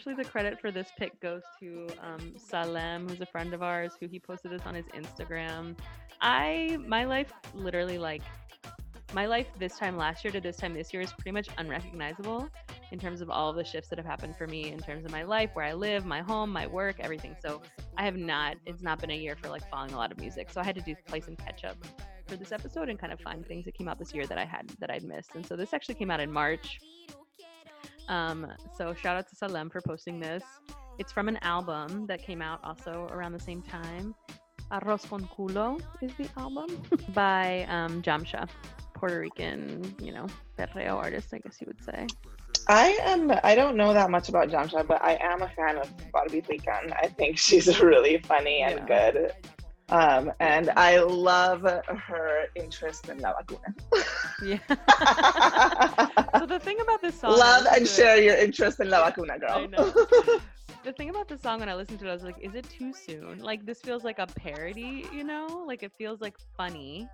actually, 0.00 0.14
the 0.14 0.24
credit 0.24 0.58
for 0.58 0.70
this 0.70 0.88
pick 0.98 1.20
goes 1.20 1.42
to 1.60 1.86
um, 2.02 2.32
Salem, 2.38 3.06
who's 3.06 3.20
a 3.20 3.26
friend 3.26 3.52
of 3.52 3.62
ours, 3.62 3.92
who 4.00 4.08
he 4.08 4.18
posted 4.18 4.50
this 4.50 4.62
on 4.64 4.74
his 4.74 4.86
Instagram. 4.86 5.76
I 6.22 6.78
my 6.86 7.04
life 7.04 7.30
literally 7.54 7.98
like 7.98 8.22
my 9.12 9.26
life 9.26 9.48
this 9.58 9.76
time 9.76 9.98
last 9.98 10.24
year 10.24 10.32
to 10.32 10.40
this 10.40 10.56
time 10.56 10.72
this 10.72 10.94
year 10.94 11.02
is 11.02 11.12
pretty 11.12 11.32
much 11.32 11.48
unrecognizable 11.58 12.48
in 12.92 12.98
terms 12.98 13.20
of 13.20 13.28
all 13.28 13.52
the 13.52 13.62
shifts 13.62 13.90
that 13.90 13.98
have 13.98 14.06
happened 14.06 14.36
for 14.36 14.46
me 14.46 14.72
in 14.72 14.78
terms 14.78 15.04
of 15.04 15.10
my 15.10 15.22
life, 15.22 15.50
where 15.52 15.66
I 15.66 15.74
live, 15.74 16.06
my 16.06 16.22
home, 16.22 16.48
my 16.48 16.66
work, 16.66 16.96
everything. 17.00 17.36
So 17.38 17.60
I 17.98 18.06
have 18.06 18.16
not. 18.16 18.56
It's 18.64 18.82
not 18.82 19.00
been 19.00 19.10
a 19.10 19.16
year 19.16 19.36
for 19.36 19.50
like 19.50 19.68
following 19.68 19.92
a 19.92 19.98
lot 19.98 20.12
of 20.12 20.18
music. 20.18 20.48
So 20.50 20.62
I 20.62 20.64
had 20.64 20.76
to 20.76 20.80
do 20.80 20.94
play 21.06 21.20
some 21.20 21.36
catch 21.36 21.64
up 21.64 21.76
for 22.26 22.36
this 22.36 22.52
episode 22.52 22.88
and 22.88 22.98
kind 22.98 23.12
of 23.12 23.20
find 23.20 23.44
things 23.44 23.66
that 23.66 23.74
came 23.74 23.88
out 23.88 23.98
this 23.98 24.14
year 24.14 24.26
that 24.26 24.38
I 24.38 24.46
had 24.46 24.66
that 24.78 24.90
I'd 24.90 25.02
missed. 25.02 25.34
And 25.34 25.44
so 25.44 25.56
this 25.56 25.74
actually 25.74 25.96
came 25.96 26.10
out 26.10 26.20
in 26.20 26.32
March. 26.32 26.78
Um, 28.08 28.46
so 28.76 28.94
shout 28.94 29.16
out 29.16 29.28
to 29.28 29.36
Salem 29.36 29.70
for 29.70 29.80
posting 29.80 30.18
this. 30.20 30.42
It's 30.98 31.12
from 31.12 31.28
an 31.28 31.38
album 31.42 32.06
that 32.06 32.22
came 32.22 32.42
out 32.42 32.60
also 32.64 33.08
around 33.12 33.32
the 33.32 33.40
same 33.40 33.62
time. 33.62 34.14
Arroz 34.72 35.08
con 35.08 35.28
culo 35.36 35.80
is 36.00 36.12
the 36.14 36.28
album 36.36 36.66
by 37.14 37.66
um, 37.68 38.02
Jamsha, 38.02 38.48
Puerto 38.94 39.18
Rican, 39.20 39.94
you 40.00 40.12
know, 40.12 40.26
perreo 40.58 40.96
artist, 40.96 41.28
I 41.32 41.38
guess 41.38 41.58
you 41.60 41.66
would 41.66 41.82
say. 41.82 42.06
I 42.68 42.98
am. 43.02 43.32
I 43.42 43.54
don't 43.54 43.76
know 43.76 43.92
that 43.94 44.10
much 44.10 44.28
about 44.28 44.48
Jamsha, 44.48 44.86
but 44.86 45.02
I 45.02 45.18
am 45.20 45.42
a 45.42 45.48
fan 45.48 45.78
of 45.78 45.90
Barbie 46.12 46.44
Rican. 46.48 46.92
I 46.92 47.08
think 47.08 47.38
she's 47.46 47.80
really 47.80 48.18
funny 48.18 48.62
and 48.62 48.80
Yeah. 48.88 49.10
good. 49.12 49.32
Um, 49.88 50.30
and 50.38 50.70
I 50.76 50.98
love 51.00 51.62
her 51.62 52.44
interest 52.54 53.08
in 53.08 53.18
La 53.18 53.32
Vacuna. 53.32 53.74
Yeah. 54.42 54.58
thing 56.60 56.80
about 56.80 57.00
this 57.02 57.18
song, 57.20 57.38
love 57.38 57.66
and 57.66 57.82
it- 57.82 57.88
share 57.88 58.20
your 58.20 58.36
interest 58.46 58.80
in 58.80 58.90
La 58.90 59.04
Vacuna, 59.04 59.38
girl. 59.38 59.50
I 59.52 59.66
know. 59.66 59.90
the 60.84 60.92
thing 60.92 61.10
about 61.10 61.28
this 61.28 61.40
song 61.40 61.60
when 61.60 61.68
I 61.68 61.74
listened 61.74 61.98
to 62.00 62.06
it, 62.06 62.10
I 62.10 62.12
was 62.12 62.22
like, 62.22 62.36
is 62.40 62.54
it 62.54 62.68
too 62.68 62.92
soon? 62.92 63.38
Like 63.40 63.66
this 63.66 63.80
feels 63.80 64.04
like 64.04 64.18
a 64.18 64.26
parody, 64.26 65.06
you 65.12 65.24
know? 65.24 65.64
Like 65.66 65.82
it 65.82 65.92
feels 65.96 66.20
like 66.20 66.36
funny 66.56 67.08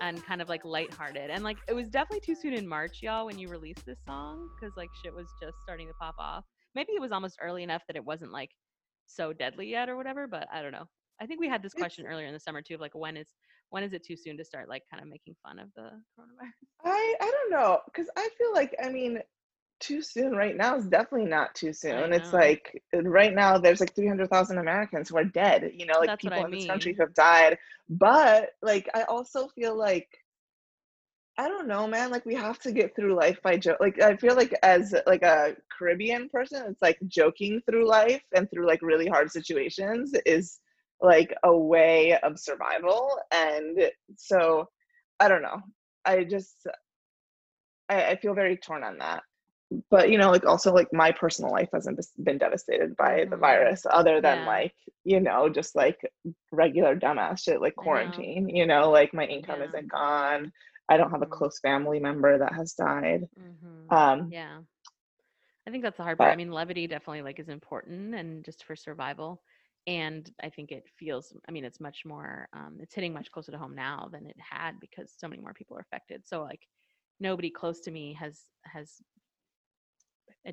and 0.00 0.24
kind 0.24 0.42
of 0.42 0.48
like 0.48 0.64
lighthearted. 0.64 1.30
And 1.30 1.44
like 1.44 1.58
it 1.68 1.74
was 1.74 1.88
definitely 1.88 2.20
too 2.20 2.34
soon 2.34 2.54
in 2.54 2.66
March, 2.66 3.02
y'all, 3.02 3.26
when 3.26 3.38
you 3.38 3.48
released 3.48 3.84
this 3.86 3.98
song, 4.06 4.48
because 4.54 4.76
like 4.76 4.90
shit 5.02 5.14
was 5.14 5.28
just 5.40 5.60
starting 5.62 5.88
to 5.88 5.94
pop 5.94 6.14
off. 6.18 6.44
Maybe 6.74 6.92
it 6.92 7.00
was 7.00 7.12
almost 7.12 7.38
early 7.42 7.62
enough 7.62 7.82
that 7.86 7.96
it 7.96 8.04
wasn't 8.04 8.32
like 8.32 8.50
so 9.06 9.32
deadly 9.32 9.68
yet 9.68 9.88
or 9.88 9.96
whatever, 9.96 10.26
but 10.26 10.46
I 10.52 10.62
don't 10.62 10.72
know. 10.72 10.88
I 11.20 11.26
think 11.26 11.40
we 11.40 11.48
had 11.48 11.62
this 11.62 11.74
question 11.74 12.06
earlier 12.06 12.26
in 12.26 12.32
the 12.32 12.40
summer 12.40 12.62
too, 12.62 12.74
of 12.74 12.80
like 12.80 12.94
when 12.94 13.16
is 13.16 13.28
when 13.70 13.82
is 13.82 13.92
it 13.92 14.04
too 14.04 14.16
soon 14.16 14.36
to 14.38 14.44
start 14.44 14.68
like 14.68 14.84
kind 14.90 15.02
of 15.02 15.08
making 15.08 15.36
fun 15.42 15.58
of 15.58 15.68
the 15.74 15.90
coronavirus? 16.18 16.68
I 16.84 17.14
I 17.20 17.30
don't 17.30 17.50
know 17.50 17.80
because 17.86 18.08
I 18.16 18.28
feel 18.38 18.52
like 18.54 18.74
I 18.82 18.90
mean 18.90 19.20
too 19.80 20.02
soon 20.02 20.32
right 20.32 20.56
now 20.56 20.76
is 20.76 20.86
definitely 20.86 21.28
not 21.28 21.54
too 21.54 21.72
soon. 21.72 22.12
It's 22.12 22.32
like 22.32 22.82
uh, 22.94 23.02
right 23.02 23.34
now 23.34 23.58
there's 23.58 23.80
like 23.80 23.94
300,000 23.94 24.58
Americans 24.58 25.08
who 25.08 25.16
are 25.18 25.24
dead, 25.24 25.70
you 25.74 25.86
know, 25.86 25.98
like 25.98 26.08
That's 26.08 26.20
people 26.20 26.44
in 26.44 26.50
this 26.50 26.64
country 26.64 26.94
who 26.94 27.02
have 27.02 27.14
died. 27.14 27.58
But 27.88 28.50
like 28.62 28.88
I 28.94 29.02
also 29.04 29.48
feel 29.48 29.76
like 29.76 30.08
I 31.38 31.46
don't 31.48 31.68
know, 31.68 31.86
man, 31.86 32.10
like 32.10 32.26
we 32.26 32.34
have 32.34 32.58
to 32.60 32.72
get 32.72 32.96
through 32.96 33.14
life 33.14 33.40
by 33.42 33.56
joke. 33.56 33.78
Like 33.80 34.00
I 34.00 34.16
feel 34.16 34.34
like 34.34 34.52
as 34.62 34.94
like 35.06 35.22
a 35.22 35.56
Caribbean 35.76 36.28
person, 36.28 36.64
it's 36.68 36.82
like 36.82 36.98
joking 37.06 37.60
through 37.64 37.86
life 37.88 38.22
and 38.34 38.50
through 38.50 38.66
like 38.66 38.82
really 38.82 39.06
hard 39.06 39.30
situations 39.30 40.12
is 40.26 40.58
like 41.00 41.34
a 41.44 41.56
way 41.56 42.18
of 42.22 42.38
survival. 42.38 43.18
And 43.32 43.78
so 44.16 44.68
I 45.20 45.28
don't 45.28 45.42
know. 45.42 45.60
I 46.04 46.24
just 46.24 46.66
I, 47.88 48.04
I 48.10 48.16
feel 48.16 48.34
very 48.34 48.56
torn 48.56 48.84
on 48.84 48.98
that. 48.98 49.22
But 49.90 50.10
you 50.10 50.18
know, 50.18 50.30
like 50.30 50.46
also 50.46 50.72
like 50.72 50.88
my 50.92 51.12
personal 51.12 51.50
life 51.50 51.68
hasn't 51.72 52.00
been 52.22 52.38
devastated 52.38 52.96
by 52.96 53.26
the 53.30 53.36
Mhm. 53.36 53.38
virus, 53.38 53.84
other 53.90 54.20
than 54.20 54.44
Yeah. 54.44 54.44
like 54.44 54.74
you 55.04 55.20
know 55.20 55.48
just 55.48 55.74
like 55.76 55.98
regular 56.52 56.96
dumbass 56.96 57.40
shit 57.42 57.60
like 57.60 57.76
quarantine. 57.76 58.48
You 58.48 58.66
know, 58.66 58.90
like 58.90 59.12
my 59.12 59.24
income 59.24 59.60
Yeah. 59.60 59.62
isn't 59.62 59.90
gone. 59.90 60.52
I 60.88 60.96
don't 60.96 61.10
have 61.10 61.22
a 61.22 61.26
Mhm. 61.26 61.30
close 61.30 61.58
family 61.60 62.00
member 62.00 62.38
that 62.38 62.54
has 62.54 62.72
died. 62.74 63.28
Mm-hmm. 63.38 63.92
Um, 63.94 64.32
Yeah. 64.32 64.60
I 65.66 65.70
think 65.70 65.82
that's 65.82 65.98
the 65.98 66.02
hard 66.02 66.18
part. 66.18 66.32
I 66.32 66.36
mean, 66.36 66.50
levity 66.50 66.86
definitely 66.86 67.22
like 67.22 67.38
is 67.38 67.48
important 67.48 68.14
and 68.14 68.44
just 68.44 68.64
for 68.64 68.74
survival. 68.74 69.42
And 69.86 70.30
I 70.42 70.50
think 70.50 70.70
it 70.70 70.84
feels, 70.98 71.34
I 71.48 71.52
mean, 71.52 71.64
it's 71.64 71.80
much 71.80 72.04
more, 72.04 72.48
um, 72.52 72.78
it's 72.80 72.94
hitting 72.94 73.12
much 73.14 73.30
closer 73.30 73.52
to 73.52 73.58
home 73.58 73.74
now 73.74 74.08
than 74.12 74.26
it 74.26 74.36
had 74.38 74.80
because 74.80 75.14
so 75.16 75.28
many 75.28 75.40
more 75.40 75.54
people 75.54 75.76
are 75.76 75.80
affected. 75.80 76.26
So 76.26 76.42
like 76.42 76.68
nobody 77.20 77.50
close 77.50 77.80
to 77.80 77.90
me 77.90 78.12
has, 78.14 78.50
has 78.64 79.00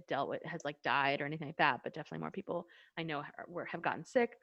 dealt 0.07 0.29
with, 0.29 0.43
has 0.43 0.63
like 0.65 0.81
died 0.81 1.21
or 1.21 1.25
anything 1.25 1.47
like 1.47 1.57
that, 1.57 1.81
but 1.83 1.93
definitely 1.93 2.19
more 2.19 2.31
people 2.31 2.67
I 2.97 3.03
know 3.03 3.23
were, 3.47 3.65
have 3.65 3.81
gotten 3.81 4.03
sick 4.03 4.37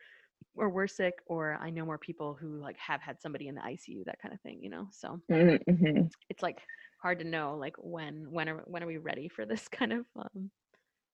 or 0.55 0.71
were 0.71 0.89
sick, 0.89 1.15
or 1.27 1.55
I 1.61 1.71
know 1.71 1.87
more 1.87 1.99
people 1.99 2.35
who 2.35 2.61
like 2.61 2.79
have 2.79 3.03
had 3.03 3.21
somebody 3.21 3.49
in 3.49 3.55
the 3.57 3.63
ICU, 3.63 4.05
that 4.07 4.21
kind 4.21 4.35
of 4.35 4.41
thing, 4.43 4.63
you 4.63 4.71
know? 4.71 4.89
So 4.93 5.21
mhm, 5.29 5.59
mhm. 5.69 6.11
it's 6.29 6.43
like 6.43 6.63
hard 7.01 7.19
to 7.19 7.25
know 7.25 7.57
like 7.57 7.75
when 7.79 8.31
when 8.31 8.49
are 8.49 8.63
when 8.67 8.83
are 8.83 8.87
we 8.87 8.97
ready 8.99 9.29
for 9.29 9.45
this 9.47 9.69
kind 9.69 9.93
of 9.93 10.07
um 10.17 10.51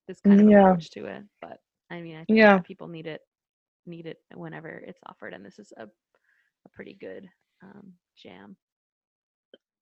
this 0.09 0.21
kind 0.21 0.41
of 0.41 0.49
Yeah. 0.49 0.77
approach 0.77 0.91
to 0.93 1.07
it 1.07 1.25
but 1.43 1.59
i 1.91 2.01
mean 2.01 2.17
i 2.17 2.25
think 2.27 2.49
Yeah. 2.49 2.63
people 2.65 2.89
need 2.89 3.07
it 3.07 3.23
need 3.89 4.07
it 4.07 4.19
whenever 4.35 4.69
it's 4.69 5.01
offered 5.07 5.35
and 5.35 5.45
this 5.45 5.59
is 5.59 5.73
a, 5.79 5.85
a 5.85 6.69
pretty 6.75 6.97
good 7.01 7.29
um 7.63 7.95
jam 8.17 8.57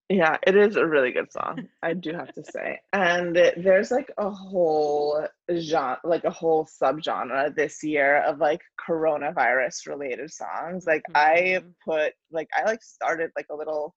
Yeah, 0.08 0.36
it 0.46 0.56
is 0.56 0.76
a 0.76 0.86
really 0.86 1.12
good 1.12 1.32
song. 1.32 1.62
I 1.82 1.94
do 1.94 2.12
have 2.12 2.32
to 2.34 2.44
say. 2.44 2.80
And 2.92 3.34
there's 3.56 3.90
like 3.90 4.10
a 4.18 4.30
whole 4.30 5.26
genre, 5.58 5.98
like 6.04 6.24
a 6.24 6.30
whole 6.30 6.66
subgenre 6.66 7.54
this 7.54 7.82
year 7.82 8.22
of 8.22 8.38
like 8.38 8.60
coronavirus 8.88 9.86
related 9.88 10.30
songs. 10.30 10.86
Like 10.86 11.02
I 11.14 11.60
Mhm. 11.60 11.74
put 11.84 12.12
like 12.30 12.48
I 12.56 12.64
like 12.64 12.82
started 12.82 13.30
like 13.36 13.46
a 13.50 13.56
little 13.56 13.94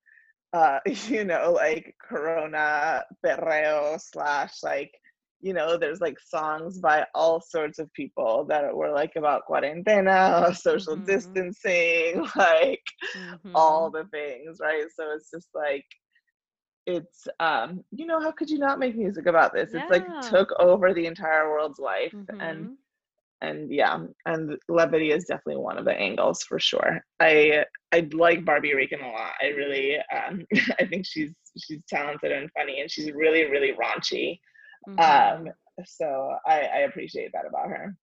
uh 0.53 0.79
you 1.07 1.25
know 1.25 1.51
like 1.53 1.95
corona 2.01 3.03
perreo 3.25 3.99
slash 4.01 4.63
like 4.63 4.91
you 5.41 5.53
know 5.53 5.77
there's 5.77 6.01
like 6.01 6.19
songs 6.19 6.79
by 6.79 7.05
all 7.15 7.41
sorts 7.41 7.79
of 7.79 7.91
people 7.93 8.45
that 8.49 8.75
were 8.75 8.91
like 8.91 9.13
about 9.17 9.43
cuarentena 9.49 10.55
social 10.55 10.97
Mhm. 10.97 11.07
distancing 11.07 12.25
like 12.35 12.83
Mm-hmm. 13.15 13.55
all 13.55 13.89
the 13.91 14.05
things, 14.11 14.59
right? 14.61 14.85
So 14.95 15.11
it's 15.15 15.29
just 15.31 15.49
like 15.53 15.85
it's 16.85 17.27
um 17.39 17.83
you 17.91 18.05
know 18.05 18.19
how 18.21 18.31
could 18.31 18.49
you 18.49 18.57
not 18.59 18.79
make 18.79 18.95
music 18.97 19.25
about 19.27 19.53
this? 19.53 19.73
It's 19.73 19.89
like 19.89 20.05
took 20.21 20.49
over 20.59 20.93
the 20.93 21.05
entire 21.05 21.49
world's 21.49 21.79
life 21.79 22.15
and 22.39 22.67
Mhm. 22.67 22.77
and 23.41 23.71
yeah, 23.71 23.99
and 24.25 24.57
levity 24.69 25.11
is 25.11 25.25
definitely 25.25 25.61
one 25.61 25.77
of 25.77 25.85
the 25.85 25.93
angles 25.93 26.43
for 26.43 26.59
sure. 26.59 27.01
I 27.19 27.65
I 27.91 28.07
like 28.13 28.45
Barbie 28.45 28.73
Rican 28.75 29.01
a 29.01 29.09
lot. 29.11 29.33
I 29.41 29.47
really 29.47 29.97
um 30.15 30.45
I 30.79 30.85
think 30.85 31.05
she's 31.05 31.33
she's 31.57 31.81
talented 31.89 32.31
and 32.31 32.49
funny 32.57 32.81
and 32.81 32.89
she's 32.89 33.11
really 33.11 33.45
really 33.49 33.73
raunchy. 33.73 34.39
Mhm. 34.87 34.99
Um 35.47 35.53
so 35.85 36.35
I 36.45 36.59
I 36.61 36.77
appreciate 36.89 37.31
that 37.33 37.45
about 37.47 37.69
her. 37.69 37.95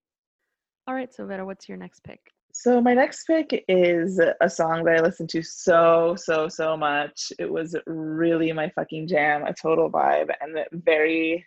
all 0.89 0.95
right 0.95 1.13
so 1.15 1.27
vera 1.27 1.45
what's 1.45 1.69
your 1.69 1.79
next 1.79 2.01
pick 2.05 2.21
So 2.53 2.81
my 2.81 2.95
next 2.95 3.25
pick 3.27 3.65
is 3.69 4.19
a 4.41 4.49
song 4.49 4.85
that 4.85 4.97
I 4.99 5.03
listened 5.03 5.29
to 5.31 5.43
so 5.43 6.15
so 6.17 6.49
so 6.49 6.69
much. 6.77 7.19
It 7.39 7.51
was 7.59 7.77
really 7.87 8.51
my 8.53 8.69
fucking 8.77 9.09
jam, 9.09 9.45
a 9.45 9.53
total 9.53 9.91
vibe, 9.91 10.31
and 10.41 10.51
very, 10.91 11.45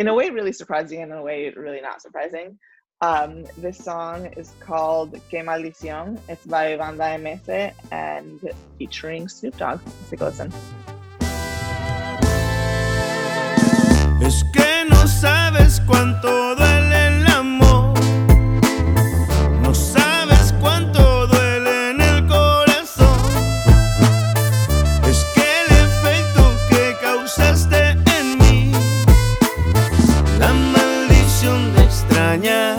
in 0.00 0.08
a 0.08 0.14
way, 0.18 0.30
really 0.30 0.52
surprising, 0.52 1.00
and 1.02 1.12
in 1.12 1.18
a 1.18 1.22
way, 1.22 1.38
really 1.66 1.80
not 1.80 2.02
surprising. 2.02 2.58
Um, 3.02 3.44
this 3.64 3.78
song 3.90 4.18
is 4.40 4.48
called 4.68 5.10
"Que 5.30 5.40
Maldición." 5.48 6.06
It's 6.28 6.46
by 6.46 6.76
Banda 6.76 7.08
MS 7.24 7.44
and 7.92 8.40
featuring 8.78 9.28
Snoop 9.28 9.56
Dogg. 9.56 9.78
Let's 9.84 10.10
take 10.10 10.22
a 10.22 10.24
listen. 10.24 10.91
Es 14.24 14.44
que 14.44 14.84
no 14.88 15.06
sabes 15.08 15.82
cuánto 15.84 16.54
duele 16.54 17.06
el 17.08 17.26
amor. 17.26 17.92
No 19.60 19.74
sabes 19.74 20.54
cuánto 20.60 21.26
duele 21.26 21.90
en 21.90 22.00
el 22.00 22.26
corazón. 22.28 23.18
Es 25.10 25.26
que 25.34 25.44
el 25.62 25.72
efecto 25.86 26.54
que 26.70 26.96
causaste 27.02 27.96
en 28.18 28.38
mí, 28.38 28.72
la 30.38 30.52
maldición 30.52 31.74
de 31.74 31.82
extrañarte, 31.82 32.72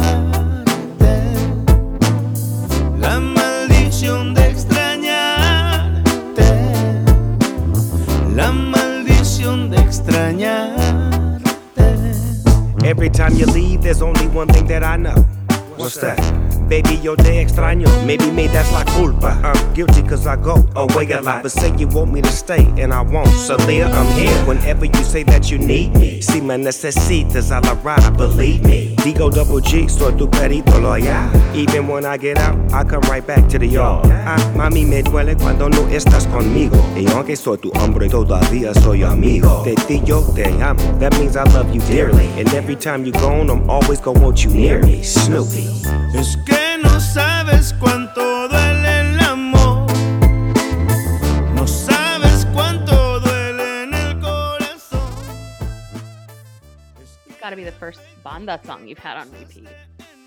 la 3.00 3.20
maldición 3.20 4.34
de 4.34 4.48
extrañarte, 4.48 4.73
Every 12.94 13.10
time 13.10 13.34
you 13.34 13.48
leave, 13.48 13.82
there's 13.82 14.04
only 14.04 14.28
one 14.28 14.48
thing 14.50 14.68
that 14.68 14.84
I 14.84 14.98
know. 14.98 15.16
What's 15.78 15.96
that? 16.02 16.53
Baby, 16.68 17.00
yo 17.04 17.16
te 17.16 17.42
extraño. 17.42 17.88
Maybe 18.06 18.32
me 18.32 18.48
that's 18.48 18.72
la 18.72 18.84
culpa. 18.96 19.38
I'm 19.44 19.74
guilty 19.74 20.02
cause 20.02 20.26
I 20.26 20.36
go 20.36 20.66
away 20.76 21.12
a 21.12 21.22
lot. 21.22 21.44
But 21.44 21.52
say 21.52 21.74
you 21.78 21.88
want 21.88 22.12
me 22.12 22.22
to 22.22 22.32
stay 22.32 22.66
and 22.78 22.94
I 22.94 23.02
won't. 23.02 23.28
So 23.30 23.56
Leah, 23.68 23.90
I'm 23.90 24.12
here 24.14 24.36
whenever 24.46 24.86
you 24.86 25.04
say 25.04 25.24
that 25.24 25.52
you 25.52 25.58
need 25.58 25.94
me. 25.96 26.22
Si 26.22 26.42
me 26.42 26.56
necesitas 26.56 27.52
a 27.52 27.60
la 27.62 27.76
ride, 27.84 28.18
believe 28.18 28.64
me. 28.64 28.96
Digo 29.04 29.30
double 29.30 29.62
G, 29.62 29.88
soy 29.88 30.14
tu 30.18 30.28
perito 30.28 30.80
loyal. 30.82 31.30
Even 31.54 31.88
when 31.88 32.06
I 32.06 32.18
get 32.18 32.38
out, 32.38 32.58
I 32.72 32.84
come 32.84 33.02
right 33.10 33.26
back 33.26 33.48
to 33.50 33.60
the 33.60 33.68
yard. 33.68 34.06
Ah, 34.26 34.38
mami, 34.56 34.86
me 34.86 35.04
duele 35.04 35.36
cuando 35.36 35.70
no 35.70 35.88
estás 35.90 36.26
conmigo. 36.28 36.78
Y 36.96 37.06
aunque 37.12 37.36
soy 37.36 37.58
tu 37.58 37.72
hombre, 37.76 38.08
todavía 38.08 38.74
soy 38.74 39.04
amigo. 39.04 39.64
De 39.64 39.76
ti 39.76 40.02
yo 40.06 40.22
te 40.34 40.46
amo. 40.62 40.82
That 41.00 41.14
means 41.20 41.36
I 41.36 41.44
love 41.54 41.74
you 41.74 41.82
dearly. 41.82 42.28
And 42.40 42.52
every 42.54 42.76
time 42.76 43.06
you're 43.06 43.20
gone, 43.20 43.50
I'm 43.50 43.70
always 43.70 44.00
gonna 44.00 44.20
want 44.20 44.44
you 44.44 44.52
near 44.52 44.82
me. 44.82 45.04
Snoopy. 45.04 45.70
Es 46.14 46.38
que 46.54 46.78
no 46.78 47.00
sabes 47.00 47.74
cuánto 47.80 48.48
duele 48.48 49.02
el 49.02 49.20
amor. 49.22 49.88
No 51.56 51.66
sabes 51.68 52.46
cuánto 52.54 53.20
duele 53.20 53.84
en 53.84 53.94
el 53.94 54.20
corazón. 54.20 55.12
It's 57.28 57.40
got 57.42 57.50
to 57.50 57.56
be 57.56 57.64
the 57.64 57.72
first 57.72 58.02
banda 58.24 58.60
song 58.64 58.88
you've 58.88 59.00
had 59.00 59.18
on 59.18 59.32
repeat. 59.32 59.68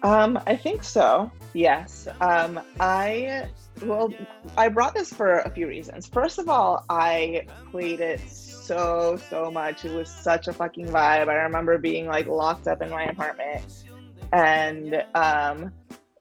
Um, 0.03 0.39
I 0.47 0.57
think 0.57 0.85
so. 0.85 1.31
Yes. 1.55 2.09
Um, 2.21 2.61
I 2.81 3.49
well, 3.83 4.13
I 4.57 4.69
brought 4.69 4.95
this 4.95 5.13
for 5.13 5.41
a 5.41 5.51
few 5.51 5.67
reasons. 5.67 6.07
First 6.07 6.39
of 6.39 6.49
all, 6.49 6.85
I 6.89 7.47
played 7.71 8.01
it 8.01 8.21
so 8.29 9.19
so 9.31 9.51
much. 9.51 9.85
It 9.85 9.93
was 9.93 10.09
such 10.09 10.49
a 10.49 10.53
fucking 10.53 10.87
vibe. 10.87 11.29
I 11.29 11.35
remember 11.35 11.79
being 11.79 12.07
like 12.07 12.27
locked 12.27 12.67
up 12.69 12.83
in 12.83 12.91
my 12.91 13.05
apartment 13.05 13.85
and 14.33 15.05
um 15.15 15.73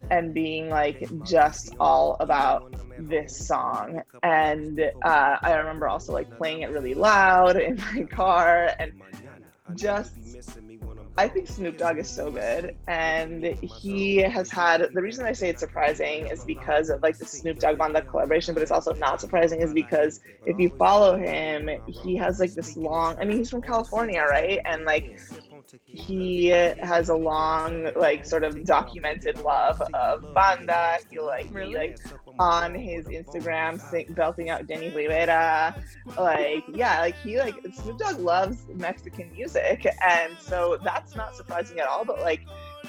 and 0.09 0.33
being 0.33 0.69
like 0.69 1.03
just 1.23 1.75
all 1.79 2.17
about 2.19 2.65
this 2.97 3.37
song. 3.47 4.01
And 4.23 4.79
uh, 5.03 5.37
I 5.43 5.53
remember 5.53 5.87
also 5.87 6.13
like 6.13 6.29
playing 6.37 6.61
it 6.61 6.69
really 6.71 6.93
loud 6.93 7.55
in 7.61 7.77
my 7.77 8.03
car 8.03 8.71
and 8.79 8.91
just 9.73 10.11
I 11.17 11.29
think 11.29 11.47
Snoop 11.47 11.77
Dogg 11.77 11.97
is 11.97 12.09
so 12.09 12.29
good, 12.29 12.75
and 12.87 13.43
he 13.61 14.17
has 14.17 14.51
had 14.51 14.89
the 14.93 15.01
reason 15.01 15.25
I 15.25 15.31
say 15.31 15.49
it's 15.49 15.61
surprising 15.61 16.27
is 16.27 16.43
because 16.43 16.89
of 16.89 17.01
like 17.01 17.17
the 17.17 17.25
Snoop 17.25 17.59
Dogg 17.59 17.77
Banda 17.77 18.01
collaboration, 18.01 18.53
but 18.53 18.61
it's 18.61 18.71
also 18.71 18.93
not 18.93 19.21
surprising 19.21 19.61
is 19.61 19.73
because 19.73 20.19
if 20.45 20.59
you 20.59 20.69
follow 20.77 21.17
him, 21.17 21.69
he 21.87 22.17
has 22.17 22.39
like 22.39 22.53
this 22.53 22.75
long. 22.75 23.15
I 23.17 23.23
mean, 23.23 23.37
he's 23.37 23.49
from 23.49 23.61
California, 23.61 24.21
right? 24.29 24.59
And 24.65 24.83
like 24.83 25.17
he 25.85 26.47
has 26.47 27.09
a 27.09 27.15
long, 27.15 27.91
like 27.95 28.25
sort 28.25 28.43
of 28.43 28.65
documented 28.65 29.37
love 29.39 29.81
of 29.93 30.33
banda. 30.33 30.97
He 31.09 31.19
like 31.19 31.47
he, 31.47 31.75
like 31.77 31.97
on 32.39 32.75
his 32.75 33.05
Instagram 33.05 33.79
sing, 33.79 34.07
belting 34.09 34.49
out 34.49 34.67
Jenni 34.67 34.93
Rivera. 34.93 35.75
Like 36.17 36.63
yeah, 36.73 37.01
like 37.01 37.15
he 37.17 37.39
like 37.39 37.55
Snoop 37.73 37.97
Dogg 37.97 38.19
loves 38.19 38.65
Mexican 38.75 39.31
music, 39.33 39.85
and 40.05 40.33
so 40.39 40.77
that's 40.83 41.15
not 41.15 41.35
surprising 41.35 41.79
at 41.79 41.87
all. 41.87 42.05
But 42.05 42.19
like 42.21 42.41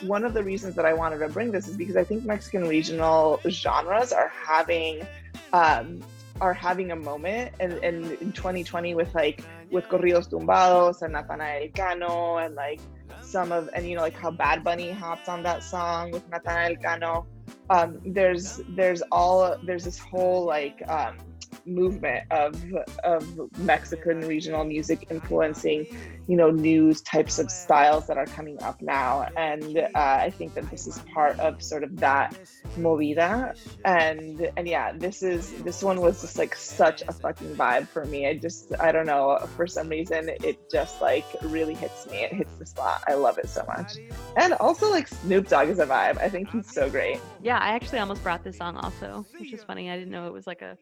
one 0.03 0.25
of 0.25 0.35
the 0.35 0.43
reasons 0.43 0.75
that 0.75 0.85
I 0.85 0.93
wanted 0.93 1.19
to 1.19 1.29
bring 1.29 1.53
this 1.53 1.69
is 1.69 1.77
because 1.77 1.97
I 1.97 2.05
think 2.05 2.25
Mexican 2.25 2.69
regional 2.69 3.41
genres 3.49 4.13
are 4.13 4.29
having 4.29 5.07
um, 5.53 6.03
are 6.41 6.53
having 6.53 6.91
a 6.91 6.97
moment 6.97 7.53
and, 7.61 7.73
and 7.75 8.13
in 8.21 8.33
2020 8.33 8.95
with 8.95 9.15
like 9.15 9.43
with 9.71 9.85
corridos 9.87 10.29
tumbados 10.29 11.03
and 11.03 11.15
Natanael 11.15 11.75
Cano 11.75 12.37
and 12.37 12.55
like 12.55 12.81
some 13.23 13.53
of 13.53 13.69
and 13.75 13.87
you 13.87 13.97
know 13.97 14.03
like 14.03 14.17
how 14.17 14.31
Bad 14.31 14.63
Bunny 14.63 14.91
hopped 14.91 15.29
on 15.29 15.43
that 15.45 15.63
song 15.63 16.11
with 16.11 16.29
Natanael 16.31 16.83
Cano. 16.83 17.27
Um, 17.69 18.01
there's 18.05 18.61
there's 18.69 19.03
all 19.11 19.57
there's 19.63 19.85
this 19.85 19.99
whole 19.99 20.45
like 20.47 20.83
um, 20.89 21.19
movement 21.67 22.25
of 22.31 22.63
of 23.05 23.59
Mexican 23.59 24.21
regional 24.21 24.65
music 24.65 25.07
influencing 25.11 25.87
you 26.29 26.37
know 26.37 26.51
news 26.51 27.01
types 27.03 27.39
of 27.39 27.51
styles 27.51 28.07
that 28.07 28.19
are 28.19 28.27
coming 28.27 28.61
up 28.63 28.81
now. 28.83 29.29
And 29.37 29.79
uh, 29.79 29.91
i 29.95 30.31
think 30.31 30.55
that 30.55 30.69
this 30.71 30.87
is 30.87 30.99
part 31.15 31.39
of 31.39 31.63
sort 31.63 31.85
of 31.85 31.97
that 31.97 32.37
movida. 32.77 33.57
And 33.85 34.51
and 34.57 34.69
yeah 34.69 34.93
this 34.93 35.23
is 35.23 35.53
this 35.63 35.83
one 35.83 36.01
was 36.01 36.21
just 36.21 36.39
like 36.39 36.55
such 36.55 37.03
a 37.09 37.13
fucking 37.13 37.55
vibe 37.55 37.89
for 37.89 38.05
me. 38.05 38.27
I 38.27 38.35
just 38.35 38.73
i 38.81 38.93
don't 38.93 39.07
know 39.07 39.39
for 39.57 39.67
some 39.67 39.89
reason 39.89 40.31
it 40.43 40.71
just 40.71 41.01
like 41.01 41.27
really 41.43 41.75
hits 41.75 42.07
me. 42.07 42.25
It 42.25 42.33
hits 42.33 42.53
the 42.59 42.67
spot. 42.67 43.03
I 43.07 43.15
love 43.15 43.39
it 43.39 43.49
so 43.49 43.65
much. 43.67 43.93
And 44.37 44.53
also 44.55 44.91
like 44.91 45.09
snoop 45.09 45.49
dogg 45.49 45.69
is 45.69 45.79
a 45.79 45.87
vibe. 45.87 46.19
I 46.19 46.29
think 46.29 46.51
he's 46.51 46.73
so 46.73 46.91
great. 46.91 47.21
Yeah, 47.43 47.59
I 47.59 47.71
actually 47.71 47.99
almost 47.99 48.23
brought 48.23 48.43
this 48.45 48.57
song 48.57 48.77
also, 48.77 49.25
which 49.39 49.53
is 49.53 49.63
funny. 49.63 49.91
I 49.91 49.97
didn't 49.97 50.11
know 50.11 50.27
it 50.27 50.33
was 50.33 50.47
like 50.47 50.63
a 50.63 50.77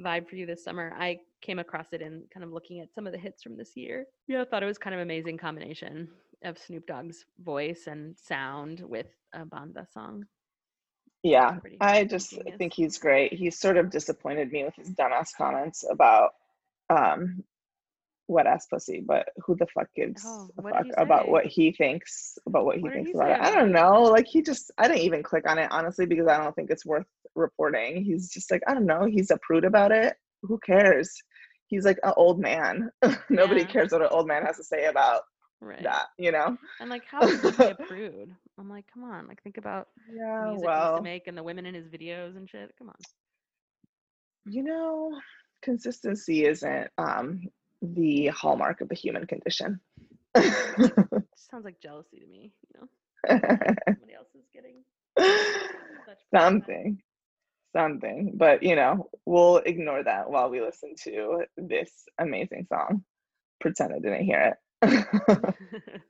vibe 0.00 0.28
for 0.28 0.36
you 0.36 0.46
this 0.46 0.64
summer. 0.64 0.94
I 0.98 1.18
came 1.42 1.58
across 1.58 1.92
it 1.92 2.02
in 2.02 2.24
kind 2.32 2.44
of 2.44 2.52
looking 2.52 2.80
at 2.80 2.92
some 2.94 3.06
of 3.06 3.12
the 3.12 3.18
hits 3.18 3.42
from 3.42 3.56
this 3.56 3.76
year. 3.76 4.06
Yeah, 4.28 4.42
I 4.42 4.44
thought 4.44 4.62
it 4.62 4.66
was 4.66 4.78
kind 4.78 4.94
of 4.94 5.00
amazing 5.00 5.38
combination 5.38 6.08
of 6.44 6.58
Snoop 6.58 6.86
Dogg's 6.86 7.24
voice 7.42 7.86
and 7.86 8.16
sound 8.18 8.80
with 8.80 9.06
a 9.34 9.44
banda 9.44 9.86
song. 9.92 10.24
yeah 11.22 11.58
i 11.82 12.02
just 12.04 12.30
genius. 12.30 12.56
think 12.58 12.72
he's 12.72 12.96
great 12.98 13.32
he 13.34 13.50
sort 13.50 13.76
of 13.76 13.90
disappointed 13.90 14.50
me 14.50 14.64
with 14.64 14.74
his 14.74 14.90
dumbass 14.90 15.28
comments 15.36 15.84
about 15.90 16.30
um 16.88 17.44
wet 18.26 18.46
ass 18.46 18.66
pussy, 18.66 19.02
but 19.04 19.28
who 19.44 19.56
the 19.56 19.66
fuck 19.66 19.88
gives 19.94 20.22
Oh, 20.24 20.48
a 20.56 20.62
fuck 20.62 20.86
about 20.96 21.28
what 21.28 21.46
he 21.46 21.72
thinks 21.72 22.38
about 22.46 22.64
what 22.64 22.76
he 22.76 22.82
What 22.82 22.92
thinks 22.92 23.10
about 23.12 23.30
it? 23.32 23.40
I 23.40 23.50
don't 23.50 23.72
know. 23.72 24.02
Like 24.04 24.28
he 24.28 24.40
just 24.40 24.70
I 24.78 24.86
didn't 24.86 25.02
even 25.02 25.22
click 25.24 25.50
on 25.50 25.58
it 25.58 25.68
honestly 25.72 26.06
because 26.06 26.28
I 26.28 26.36
don't 26.42 26.54
think 26.54 26.70
it's 26.70 26.86
worth 26.86 27.06
reporting. 27.34 28.04
He's 28.04 28.30
just 28.30 28.50
like, 28.50 28.62
I 28.66 28.74
don't 28.74 28.86
know, 28.86 29.04
he's 29.06 29.30
a 29.30 29.38
prude 29.42 29.64
about 29.64 29.92
it. 29.92 30.14
Who 30.42 30.58
cares? 30.64 31.10
He's 31.68 31.84
like 31.84 31.98
an 32.02 32.12
old 32.16 32.40
man. 32.40 32.90
Nobody 33.30 33.64
Yeah. 33.64 33.66
cares 33.66 33.92
what 33.92 34.02
an 34.02 34.08
old 34.10 34.26
man 34.28 34.44
has 34.44 34.56
to 34.56 34.64
say 34.64 34.86
about 34.86 35.22
Right. 35.60 35.92
that, 35.92 36.06
you 36.18 36.32
know? 36.32 36.56
And 36.80 36.90
like, 36.90 37.04
how 37.04 37.26
is 37.28 37.42
he 37.42 37.68
a 37.68 37.74
prude? 37.76 38.34
I'm 38.58 38.68
like, 38.68 38.86
come 38.92 39.04
on, 39.04 39.28
like 39.28 39.42
think 39.42 39.58
about 39.58 39.88
the 40.38 40.44
Yeah, 40.44 40.44
music 40.44 40.72
he 40.74 40.80
used 40.82 40.94
well, 40.94 40.98
to 40.98 41.02
make 41.02 41.26
and 41.28 41.36
the 41.36 41.42
women 41.44 41.66
in 41.66 41.74
his 41.74 41.88
videos 41.88 42.36
and 42.36 42.48
shit. 42.48 42.74
Come 42.78 42.88
on. 42.90 43.04
you 44.44 44.62
know, 44.62 45.12
consistency 45.62 46.44
isn't 46.44 46.88
um 46.98 47.42
the 47.82 48.26
hallmark 48.28 48.80
of 48.80 48.88
the 48.88 48.94
human 48.94 49.26
condition. 49.26 49.80
sounds 51.34 51.64
like 51.64 51.80
jealousy 51.80 52.18
to 52.20 52.26
me, 52.26 52.52
you 52.74 52.80
know. 52.80 52.88
Somebody 53.94 54.14
else 54.14 54.28
is 54.34 54.46
getting 54.52 54.84
something 56.34 57.00
something 57.72 58.32
but 58.36 58.62
you 58.62 58.74
know 58.76 59.08
we'll 59.26 59.58
ignore 59.58 60.02
that 60.02 60.30
while 60.30 60.50
we 60.50 60.60
listen 60.60 60.94
to 61.02 61.44
this 61.56 61.90
amazing 62.18 62.66
song. 62.68 63.04
Pretend 63.60 63.92
i 63.92 63.98
didn't 63.98 64.24
hear 64.24 64.56
it. 64.82 65.06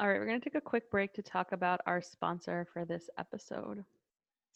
All 0.00 0.08
right, 0.08 0.18
we're 0.18 0.26
going 0.26 0.40
to 0.40 0.44
take 0.44 0.56
a 0.56 0.60
quick 0.60 0.90
break 0.90 1.14
to 1.14 1.22
talk 1.22 1.52
about 1.52 1.80
our 1.86 2.02
sponsor 2.02 2.66
for 2.72 2.84
this 2.84 3.08
episode. 3.18 3.84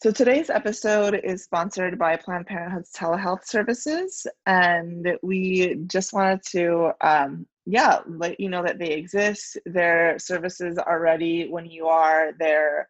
so 0.03 0.11
today's 0.11 0.49
episode 0.49 1.19
is 1.23 1.43
sponsored 1.43 1.97
by 1.97 2.17
planned 2.17 2.45
parenthood's 2.45 2.91
telehealth 2.91 3.45
services 3.45 4.27
and 4.45 5.17
we 5.23 5.75
just 5.87 6.13
wanted 6.13 6.41
to 6.51 6.91
um, 7.01 7.47
yeah 7.65 7.99
let 8.07 8.39
you 8.39 8.49
know 8.49 8.63
that 8.63 8.79
they 8.79 8.91
exist. 8.91 9.57
Their 9.65 10.19
services 10.19 10.77
are 10.77 10.99
ready 10.99 11.47
when 11.49 11.65
you 11.65 11.87
are. 11.87 12.31
Their 12.37 12.87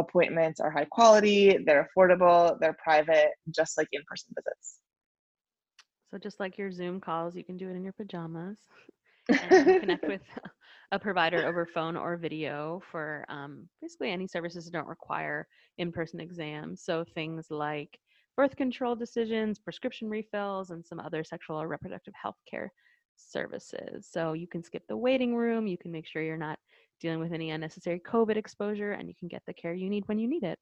appointments 0.00 0.60
are 0.60 0.70
high 0.70 0.86
quality 0.86 1.58
they're 1.66 1.88
affordable 1.88 2.58
they're 2.60 2.76
private 2.82 3.30
just 3.50 3.78
like 3.78 3.88
in-person 3.92 4.34
visits 4.36 4.80
So, 6.10 6.18
just 6.18 6.40
like 6.40 6.58
your 6.58 6.72
Zoom 6.72 7.00
calls, 7.00 7.36
you 7.36 7.44
can 7.44 7.56
do 7.56 7.68
it 7.68 7.76
in 7.76 7.84
your 7.84 7.92
pajamas 7.92 8.58
and 9.40 9.78
connect 9.78 10.06
with 10.08 10.22
a 10.92 10.98
provider 10.98 11.46
over 11.46 11.66
phone 11.66 11.96
or 11.96 12.16
video 12.16 12.82
for 12.90 13.24
um, 13.28 13.68
basically 13.80 14.10
any 14.10 14.26
services 14.26 14.64
that 14.64 14.72
don't 14.72 14.88
require 14.88 15.46
in 15.78 15.92
person 15.92 16.20
exams. 16.20 16.82
So, 16.82 17.04
things 17.14 17.46
like 17.50 17.98
birth 18.36 18.56
control 18.56 18.96
decisions, 18.96 19.58
prescription 19.58 20.10
refills, 20.10 20.70
and 20.70 20.84
some 20.84 20.98
other 20.98 21.22
sexual 21.22 21.60
or 21.60 21.68
reproductive 21.68 22.14
health 22.20 22.38
care 22.50 22.72
services. 23.16 24.08
So, 24.10 24.32
you 24.32 24.48
can 24.48 24.64
skip 24.64 24.82
the 24.88 24.96
waiting 24.96 25.36
room, 25.36 25.68
you 25.68 25.78
can 25.78 25.92
make 25.92 26.08
sure 26.08 26.22
you're 26.22 26.36
not 26.36 26.58
dealing 27.00 27.18
with 27.18 27.32
any 27.32 27.50
unnecessary 27.50 28.00
COVID 28.00 28.36
exposure, 28.36 28.92
and 28.92 29.08
you 29.08 29.14
can 29.18 29.28
get 29.28 29.42
the 29.46 29.54
care 29.54 29.74
you 29.74 29.88
need 29.88 30.06
when 30.06 30.18
you 30.18 30.28
need 30.28 30.44
it. 30.44 30.58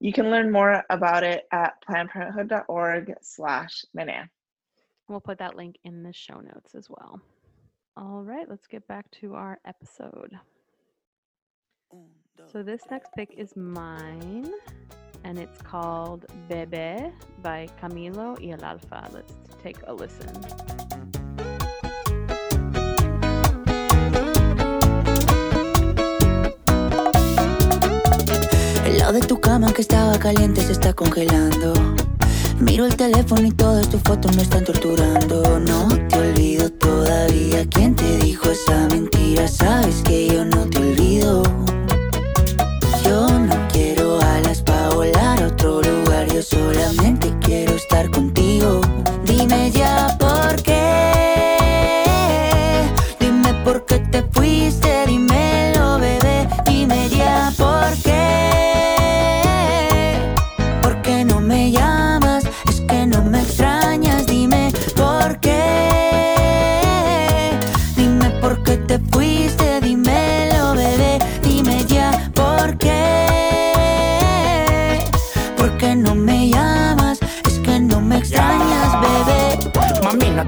You 0.00 0.12
can 0.12 0.30
learn 0.30 0.50
more 0.50 0.82
about 0.90 1.22
it 1.22 1.44
at 1.52 1.74
plannedparenthood.org 1.88 3.14
slash 3.22 3.84
Manan. 3.94 4.28
We'll 5.08 5.20
put 5.20 5.38
that 5.38 5.56
link 5.56 5.76
in 5.84 6.02
the 6.02 6.12
show 6.12 6.40
notes 6.40 6.74
as 6.74 6.88
well. 6.88 7.20
All 7.96 8.22
right, 8.22 8.48
let's 8.48 8.66
get 8.66 8.86
back 8.88 9.10
to 9.20 9.34
our 9.34 9.58
episode. 9.64 10.38
So, 12.50 12.62
this 12.62 12.82
next 12.90 13.10
pick 13.16 13.34
is 13.36 13.54
mine, 13.54 14.52
and 15.22 15.38
it's 15.38 15.62
called 15.62 16.26
Bebe 16.48 17.12
by 17.40 17.68
Camilo 17.80 18.36
y 18.40 18.50
el 18.50 18.64
Alfa. 18.64 19.08
Let's 19.12 19.34
take 19.62 19.78
a 19.86 19.92
listen. 19.94 20.83
De 29.12 29.20
tu 29.20 29.38
cama 29.38 29.72
que 29.72 29.82
estaba 29.82 30.18
caliente 30.18 30.62
se 30.62 30.72
está 30.72 30.94
congelando. 30.94 31.74
Miro 32.58 32.86
el 32.86 32.96
teléfono 32.96 33.46
y 33.46 33.50
todas 33.50 33.88
tus 33.88 34.00
fotos 34.02 34.34
me 34.34 34.42
están 34.42 34.64
torturando. 34.64 35.60
No 35.60 35.88
te 36.08 36.16
olvido 36.16 36.70
todavía. 36.70 37.66
¿Quién 37.68 37.94
te 37.94 38.16
dijo 38.18 38.50
esa 38.50 38.88
mentira? 38.88 39.46
Sabes 39.46 40.02
que 40.02 40.28
yo 40.28 40.44
no 40.44 40.66
te 40.66 40.78
olvido. 40.78 41.42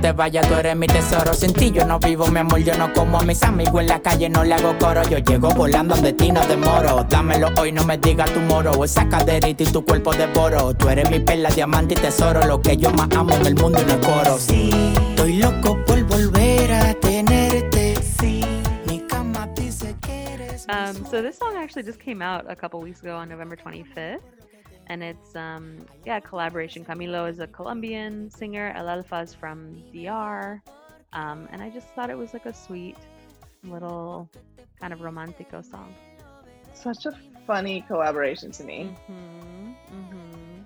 Te 0.06 0.12
vayas, 0.12 0.46
tú 0.46 0.54
eres 0.54 0.76
mi 0.76 0.86
tesoro. 0.86 1.34
Sin 1.34 1.52
ti 1.52 1.72
yo 1.72 1.84
no 1.84 1.98
vivo, 1.98 2.28
mi 2.28 2.38
amor, 2.38 2.60
yo 2.60 2.76
no 2.78 2.92
como 2.92 3.18
a 3.18 3.22
mis 3.22 3.42
amigos 3.42 3.80
en 3.80 3.88
la 3.88 4.00
calle, 4.00 4.28
no 4.28 4.44
le 4.44 4.54
hago 4.54 4.78
coro. 4.78 5.02
Yo 5.08 5.18
llego 5.18 5.48
volando 5.50 5.96
donde 5.96 6.12
ti 6.12 6.30
no 6.30 6.46
demoro. 6.46 7.04
Dámelo 7.08 7.48
hoy, 7.58 7.72
no 7.72 7.84
me 7.84 7.98
digas 7.98 8.32
tu 8.32 8.38
moro. 8.40 8.84
Esa 8.84 9.08
caderita 9.08 9.64
y 9.64 9.66
tu 9.66 9.84
cuerpo 9.84 10.14
devoro. 10.14 10.74
Tú 10.74 10.88
eres 10.88 11.10
mi 11.10 11.18
perla, 11.18 11.50
diamante 11.50 11.94
y 11.94 11.96
tesoro. 11.96 12.46
Lo 12.46 12.62
que 12.62 12.76
yo 12.76 12.92
más 12.92 13.08
amo 13.16 13.34
en 13.34 13.46
el 13.46 13.54
mundo 13.56 13.80
y 13.82 13.84
no 13.84 13.94
el 13.94 14.00
coro. 14.00 14.38
Sí, 14.38 14.70
estoy 15.10 15.38
loco 15.38 15.76
por 15.84 16.00
volver 16.04 16.72
a 16.72 16.94
tenerte. 16.94 17.96
Sí, 18.20 18.44
Um, 20.68 21.06
so 21.06 21.22
this 21.22 21.38
song 21.38 21.54
actually 21.56 21.84
just 21.84 22.00
came 22.00 22.20
out 22.20 22.44
a 22.48 22.56
couple 22.56 22.80
weeks 22.80 23.00
ago 23.00 23.14
on 23.14 23.28
November 23.28 23.54
25th, 23.56 24.18
and 24.88 25.02
it's 25.02 25.34
um, 25.34 25.78
yeah, 26.04 26.20
collaboration. 26.20 26.84
Camilo 26.84 27.28
is 27.28 27.40
a 27.40 27.46
Colombian 27.46 28.30
singer, 28.30 28.72
El 28.76 28.88
Alfa 28.88 29.20
is 29.20 29.34
from 29.34 29.82
DR, 29.92 30.62
um, 31.12 31.48
and 31.52 31.62
I 31.62 31.70
just 31.70 31.88
thought 31.88 32.10
it 32.10 32.18
was 32.18 32.32
like 32.32 32.46
a 32.46 32.54
sweet 32.54 32.96
little 33.64 34.28
kind 34.80 34.92
of 34.92 35.00
romantico 35.00 35.62
song. 35.62 35.94
Such 36.74 37.06
a 37.06 37.12
funny 37.46 37.82
collaboration 37.86 38.50
to 38.52 38.64
me. 38.64 38.94
Mm-hmm, 39.10 39.70
mm-hmm. 39.94 40.62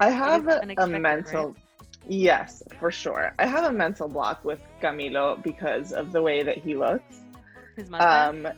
I 0.00 0.10
have 0.10 0.48
a 0.48 0.86
mental 0.86 1.46
right? 1.48 1.56
yes, 2.08 2.62
for 2.80 2.90
sure. 2.90 3.34
I 3.38 3.46
have 3.46 3.64
a 3.64 3.72
mental 3.72 4.08
block 4.08 4.44
with 4.44 4.60
Camilo 4.82 5.42
because 5.42 5.92
of 5.92 6.12
the 6.12 6.22
way 6.22 6.42
that 6.42 6.58
he 6.58 6.74
looks. 6.74 7.20
His 7.76 7.90
mustache. 7.90 8.34
Um 8.34 8.48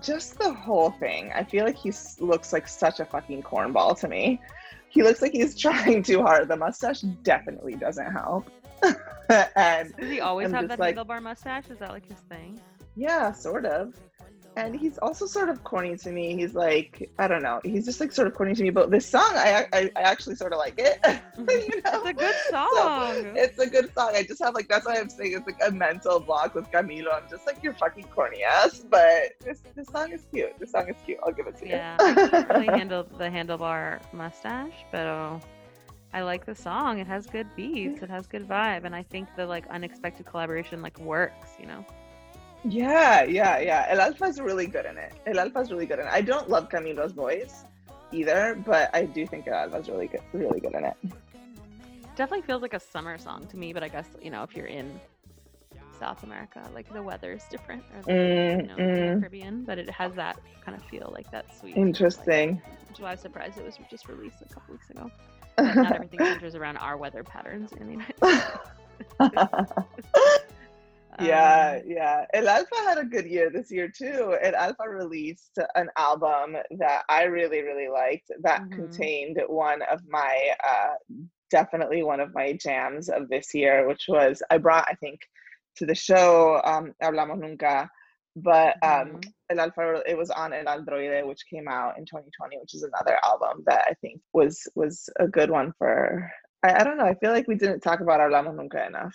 just 0.00 0.38
the 0.38 0.52
whole 0.52 0.90
thing. 0.90 1.32
I 1.34 1.44
feel 1.44 1.64
like 1.64 1.76
he 1.76 1.92
looks 2.20 2.52
like 2.52 2.68
such 2.68 3.00
a 3.00 3.04
fucking 3.04 3.42
cornball 3.42 3.98
to 4.00 4.08
me. 4.08 4.40
He 4.88 5.02
looks 5.02 5.20
like 5.22 5.32
he's 5.32 5.56
trying 5.60 6.02
too 6.02 6.22
hard. 6.22 6.48
The 6.48 6.56
mustache 6.56 7.00
definitely 7.22 7.74
doesn't 7.74 8.10
help. 8.12 8.50
and 9.56 9.94
Does 9.96 10.10
he 10.10 10.20
always 10.20 10.50
have 10.50 10.68
that 10.68 10.78
like- 10.78 10.96
handlebar 10.96 11.22
mustache? 11.22 11.64
Is 11.70 11.78
that 11.78 11.90
like 11.90 12.06
his 12.06 12.18
thing? 12.28 12.60
Yeah, 12.96 13.32
sort 13.32 13.66
of. 13.66 13.94
And 14.58 14.74
he's 14.78 14.98
also 14.98 15.24
sort 15.26 15.48
of 15.48 15.62
corny 15.62 15.96
to 15.98 16.10
me. 16.10 16.34
He's 16.34 16.54
like, 16.54 17.08
I 17.18 17.28
don't 17.28 17.42
know. 17.42 17.60
He's 17.64 17.84
just 17.84 18.00
like 18.00 18.10
sort 18.10 18.26
of 18.26 18.34
corny 18.34 18.54
to 18.54 18.62
me. 18.62 18.70
But 18.70 18.90
this 18.90 19.06
song, 19.06 19.30
I 19.34 19.66
I, 19.72 19.90
I 19.94 20.00
actually 20.00 20.34
sort 20.34 20.52
of 20.52 20.58
like 20.58 20.74
it. 20.78 20.98
you 21.38 21.44
know? 21.46 22.02
It's 22.02 22.08
a 22.08 22.12
good 22.12 22.34
So, 22.50 22.66
song. 22.74 23.14
it's 23.36 23.58
a 23.58 23.66
good 23.68 23.94
song. 23.94 24.10
I 24.14 24.24
just 24.24 24.42
have 24.42 24.54
like 24.54 24.68
that's 24.68 24.84
why 24.86 24.96
I'm 24.98 25.08
saying 25.08 25.32
it's 25.34 25.46
like 25.46 25.60
a 25.66 25.70
mental 25.70 26.18
block 26.18 26.54
with 26.56 26.68
Camilo. 26.72 27.14
I'm 27.14 27.28
just 27.30 27.46
like 27.46 27.62
you're 27.62 27.74
fucking 27.74 28.04
corny 28.14 28.42
ass, 28.42 28.84
but 28.90 29.32
this 29.44 29.62
this 29.76 29.86
song 29.88 30.10
is 30.12 30.26
cute. 30.32 30.52
This 30.58 30.72
song 30.72 30.88
is 30.88 30.96
cute. 31.06 31.18
I'll 31.24 31.32
give 31.32 31.46
it 31.46 31.56
to 31.58 31.64
you. 31.64 31.72
Yeah, 31.76 31.96
I 32.00 32.14
can't 32.28 32.48
really 32.48 32.66
handle 32.66 33.04
the 33.16 33.28
handlebar 33.28 34.00
mustache, 34.12 34.74
but 34.90 35.06
uh, 35.06 35.38
I 36.12 36.22
like 36.22 36.44
the 36.46 36.54
song. 36.54 36.98
It 36.98 37.06
has 37.06 37.26
good 37.26 37.46
beats. 37.54 38.02
It 38.02 38.10
has 38.10 38.26
good 38.26 38.48
vibe, 38.48 38.84
and 38.84 38.94
I 38.94 39.04
think 39.04 39.28
the 39.36 39.46
like 39.46 39.66
unexpected 39.68 40.26
collaboration 40.26 40.82
like 40.82 40.98
works. 40.98 41.50
You 41.60 41.66
know. 41.66 41.84
Yeah, 42.64 43.22
yeah, 43.24 43.58
yeah. 43.58 43.86
El 43.88 44.00
Alfa's 44.00 44.40
really 44.40 44.66
good 44.66 44.84
in 44.86 44.98
it. 44.98 45.12
El 45.26 45.38
Alfa's 45.38 45.70
really 45.70 45.86
good 45.86 45.98
in 45.98 46.06
it. 46.06 46.12
I 46.12 46.20
don't 46.20 46.48
love 46.48 46.68
Camilo's 46.68 47.12
voice 47.12 47.64
either, 48.12 48.60
but 48.66 48.90
I 48.94 49.04
do 49.04 49.26
think 49.26 49.46
El 49.46 49.54
Alfa's 49.54 49.88
really 49.88 50.08
good, 50.08 50.22
really 50.32 50.60
good 50.60 50.74
in 50.74 50.84
it. 50.84 50.94
Definitely 52.16 52.42
feels 52.46 52.62
like 52.62 52.74
a 52.74 52.80
summer 52.80 53.16
song 53.16 53.46
to 53.46 53.56
me, 53.56 53.72
but 53.72 53.82
I 53.84 53.88
guess 53.88 54.06
you 54.20 54.30
know 54.30 54.42
if 54.42 54.56
you're 54.56 54.66
in 54.66 55.00
South 56.00 56.22
America, 56.24 56.62
like 56.74 56.92
the 56.92 57.02
weather's 57.02 57.42
different, 57.50 57.84
or 57.92 57.98
like, 57.98 58.06
you 58.08 58.68
know, 58.68 58.76
Mm, 58.76 58.78
mm. 58.78 59.20
Caribbean, 59.20 59.64
but 59.64 59.78
it 59.78 59.88
has 59.90 60.14
that 60.14 60.38
kind 60.64 60.76
of 60.76 60.84
feel, 60.88 61.10
like 61.14 61.30
that 61.30 61.46
sweet. 61.58 61.76
Interesting. 61.76 62.54
Like, 62.54 62.88
which 62.88 62.98
is 62.98 63.00
why 63.00 63.08
I 63.08 63.12
was 63.12 63.20
surprised 63.20 63.58
it 63.58 63.64
was 63.64 63.78
just 63.90 64.08
released 64.08 64.36
a 64.42 64.52
couple 64.52 64.74
weeks 64.74 64.90
ago. 64.90 65.10
But 65.56 65.74
not 65.74 65.92
everything 65.92 66.20
centers 66.20 66.54
around 66.54 66.76
our 66.76 66.96
weather 66.96 67.24
patterns 67.24 67.72
in 67.72 67.86
the 67.86 67.92
United 67.92 68.16
States. 69.18 69.72
yeah, 71.18 71.80
Um, 71.80 71.82
yeah. 71.86 72.24
El 72.34 72.48
Alfa 72.48 72.76
had 72.86 72.98
a 72.98 73.04
good 73.04 73.26
year 73.26 73.50
this 73.50 73.70
year 73.70 73.88
too. 73.88 74.36
El 74.40 74.54
Alfa 74.54 74.88
released 74.88 75.58
an 75.74 75.90
album 75.96 76.56
that 76.78 77.04
I 77.08 77.24
really, 77.24 77.62
really 77.62 77.88
liked 77.88 78.30
that 78.42 78.62
Mhm. 78.62 78.70
contained 78.70 79.40
one 79.48 79.82
of 79.82 80.00
my 80.08 80.54
uh 80.64 80.94
definitely 81.50 82.02
one 82.02 82.20
of 82.20 82.34
my 82.34 82.52
jams 82.54 83.08
of 83.08 83.28
this 83.28 83.54
year, 83.54 83.86
which 83.88 84.04
was 84.08 84.42
I 84.50 84.58
brought, 84.58 84.86
I 84.88 84.94
think, 84.94 85.20
to 85.76 85.86
the 85.86 85.94
show 85.94 86.60
um 86.64 86.94
Hablamos 87.02 87.38
Nunca. 87.40 87.90
But 88.36 88.76
um 88.82 89.18
Mhm. 89.18 89.32
El 89.50 89.60
Alfa 89.60 90.02
it 90.06 90.16
was 90.16 90.30
on 90.30 90.52
El 90.52 90.66
Androide, 90.66 91.26
which 91.26 91.46
came 91.50 91.68
out 91.68 91.98
in 91.98 92.04
2020, 92.06 92.58
which 92.58 92.74
is 92.74 92.82
another 92.84 93.18
album 93.24 93.64
that 93.66 93.86
I 93.88 93.94
think 93.94 94.20
was 94.32 94.68
was 94.74 95.08
a 95.18 95.26
good 95.28 95.50
one 95.50 95.72
for 95.78 96.30
I, 96.62 96.80
I 96.80 96.84
don't 96.84 96.98
know, 96.98 97.04
I 97.06 97.14
feel 97.14 97.32
like 97.32 97.46
we 97.48 97.54
didn't 97.56 97.80
talk 97.80 98.00
about 98.00 98.20
Hablamos 98.20 98.54
Nunca 98.56 98.86
enough. 98.86 99.14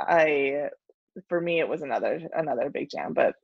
I 0.00 0.70
for 1.28 1.40
me 1.40 1.60
it 1.60 1.68
was 1.68 1.82
another 1.82 2.20
another 2.34 2.70
big 2.70 2.90
jam, 2.90 3.12
but 3.12 3.34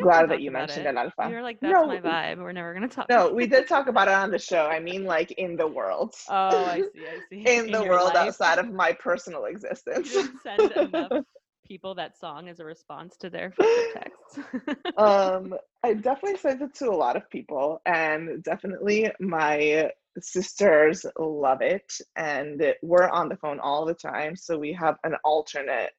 glad 0.00 0.30
that 0.30 0.40
you 0.40 0.50
mentioned 0.50 0.86
it. 0.86 0.88
El 0.88 0.98
Alfa. 0.98 1.28
You're 1.28 1.42
like, 1.42 1.60
that's 1.60 1.72
No, 1.72 1.86
my 1.86 2.00
vibe. 2.00 2.38
We're 2.38 2.52
never 2.52 2.74
gonna 2.74 2.88
talk. 2.88 3.08
No, 3.08 3.30
we 3.32 3.46
did 3.46 3.68
talk 3.68 3.88
about 3.88 4.08
it 4.08 4.14
on 4.14 4.30
the 4.30 4.38
show. 4.38 4.66
I 4.66 4.80
mean 4.80 5.04
like 5.04 5.32
in 5.32 5.56
the 5.56 5.66
world. 5.66 6.14
Oh, 6.28 6.34
I 6.34 6.80
see. 6.80 7.04
I 7.06 7.20
see. 7.28 7.44
in 7.46 7.70
the 7.70 7.82
world 7.84 8.14
life, 8.14 8.28
outside 8.28 8.58
of 8.58 8.72
my 8.72 8.92
personal 8.92 9.44
existence. 9.44 10.10
send 10.42 10.72
enough 10.72 11.12
people 11.66 11.94
that 11.94 12.18
song 12.18 12.48
as 12.48 12.60
a 12.60 12.64
response 12.64 13.16
to 13.18 13.30
their 13.30 13.54
texts. 13.92 14.38
um 14.96 15.54
I 15.82 15.94
definitely 15.94 16.38
sent 16.38 16.62
it 16.62 16.74
to 16.76 16.90
a 16.90 16.96
lot 16.96 17.16
of 17.16 17.28
people 17.30 17.80
and 17.86 18.42
definitely 18.42 19.10
my 19.20 19.90
sisters 20.20 21.06
love 21.18 21.62
it 21.62 21.90
and 22.16 22.62
we're 22.82 23.08
on 23.08 23.28
the 23.28 23.36
phone 23.36 23.60
all 23.60 23.86
the 23.86 23.94
time 23.94 24.36
so 24.36 24.58
we 24.58 24.72
have 24.74 24.96
an 25.04 25.14
alternate 25.24 25.92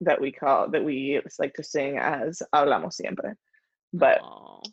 that 0.00 0.20
we 0.20 0.30
call 0.32 0.68
that 0.70 0.84
we 0.84 1.20
like 1.38 1.54
to 1.54 1.62
sing 1.62 1.98
as 1.98 2.42
hablamos 2.54 2.94
siempre 2.94 3.34
but 3.92 4.20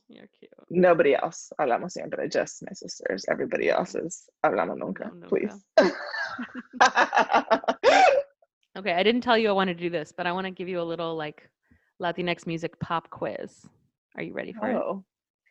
you're 0.09 0.27
cute. 0.39 0.51
nobody 0.69 1.15
else 1.15 1.51
hablamos 1.59 1.91
siempre 1.91 2.27
just 2.29 2.61
my 2.63 2.73
sisters 2.73 3.25
everybody 3.29 3.69
else 3.69 3.95
is 3.95 4.29
hablamos 4.45 4.77
nunca 4.77 5.09
No, 5.13 5.27
please 5.27 5.53
Okay, 8.77 8.91
I 8.91 9.03
didn't 9.03 9.21
tell 9.21 9.38
you 9.38 9.47
I 9.47 9.53
wanted 9.53 9.77
to 9.77 9.83
do 9.85 9.89
this, 9.89 10.11
but 10.11 10.27
I 10.27 10.33
want 10.33 10.45
to 10.47 10.51
give 10.51 10.67
you 10.67 10.81
a 10.81 10.83
little 10.83 11.15
like 11.15 11.49
Latinx 12.01 12.45
music 12.45 12.77
pop 12.81 13.09
quiz. 13.09 13.65
Are 14.17 14.23
you 14.23 14.33
ready 14.33 14.51
for 14.51 14.69
it? 14.69 14.75
oh 14.75 15.05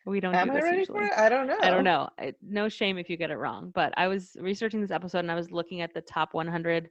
We 0.05 0.19
don't 0.19 0.35
am 0.35 0.47
do 0.47 0.51
i 0.51 0.55
this 0.57 0.63
ready 0.63 0.77
usually. 0.79 0.99
for 0.99 1.05
it 1.05 1.13
i 1.17 1.27
don't 1.27 1.47
know 1.47 1.57
I 1.59 1.71
don't 1.71 1.83
know. 1.83 2.07
I, 2.19 2.33
no 2.43 2.69
shame 2.69 2.99
if 2.99 3.09
you 3.09 3.17
get 3.17 3.31
it 3.31 3.37
wrong, 3.37 3.71
but 3.73 3.93
I 3.97 4.07
was 4.07 4.37
researching 4.39 4.79
this 4.79 4.91
episode 4.91 5.19
and 5.19 5.31
I 5.31 5.35
was 5.35 5.49
looking 5.51 5.81
at 5.81 5.91
the 5.95 6.01
top 6.01 6.35
100 6.35 6.89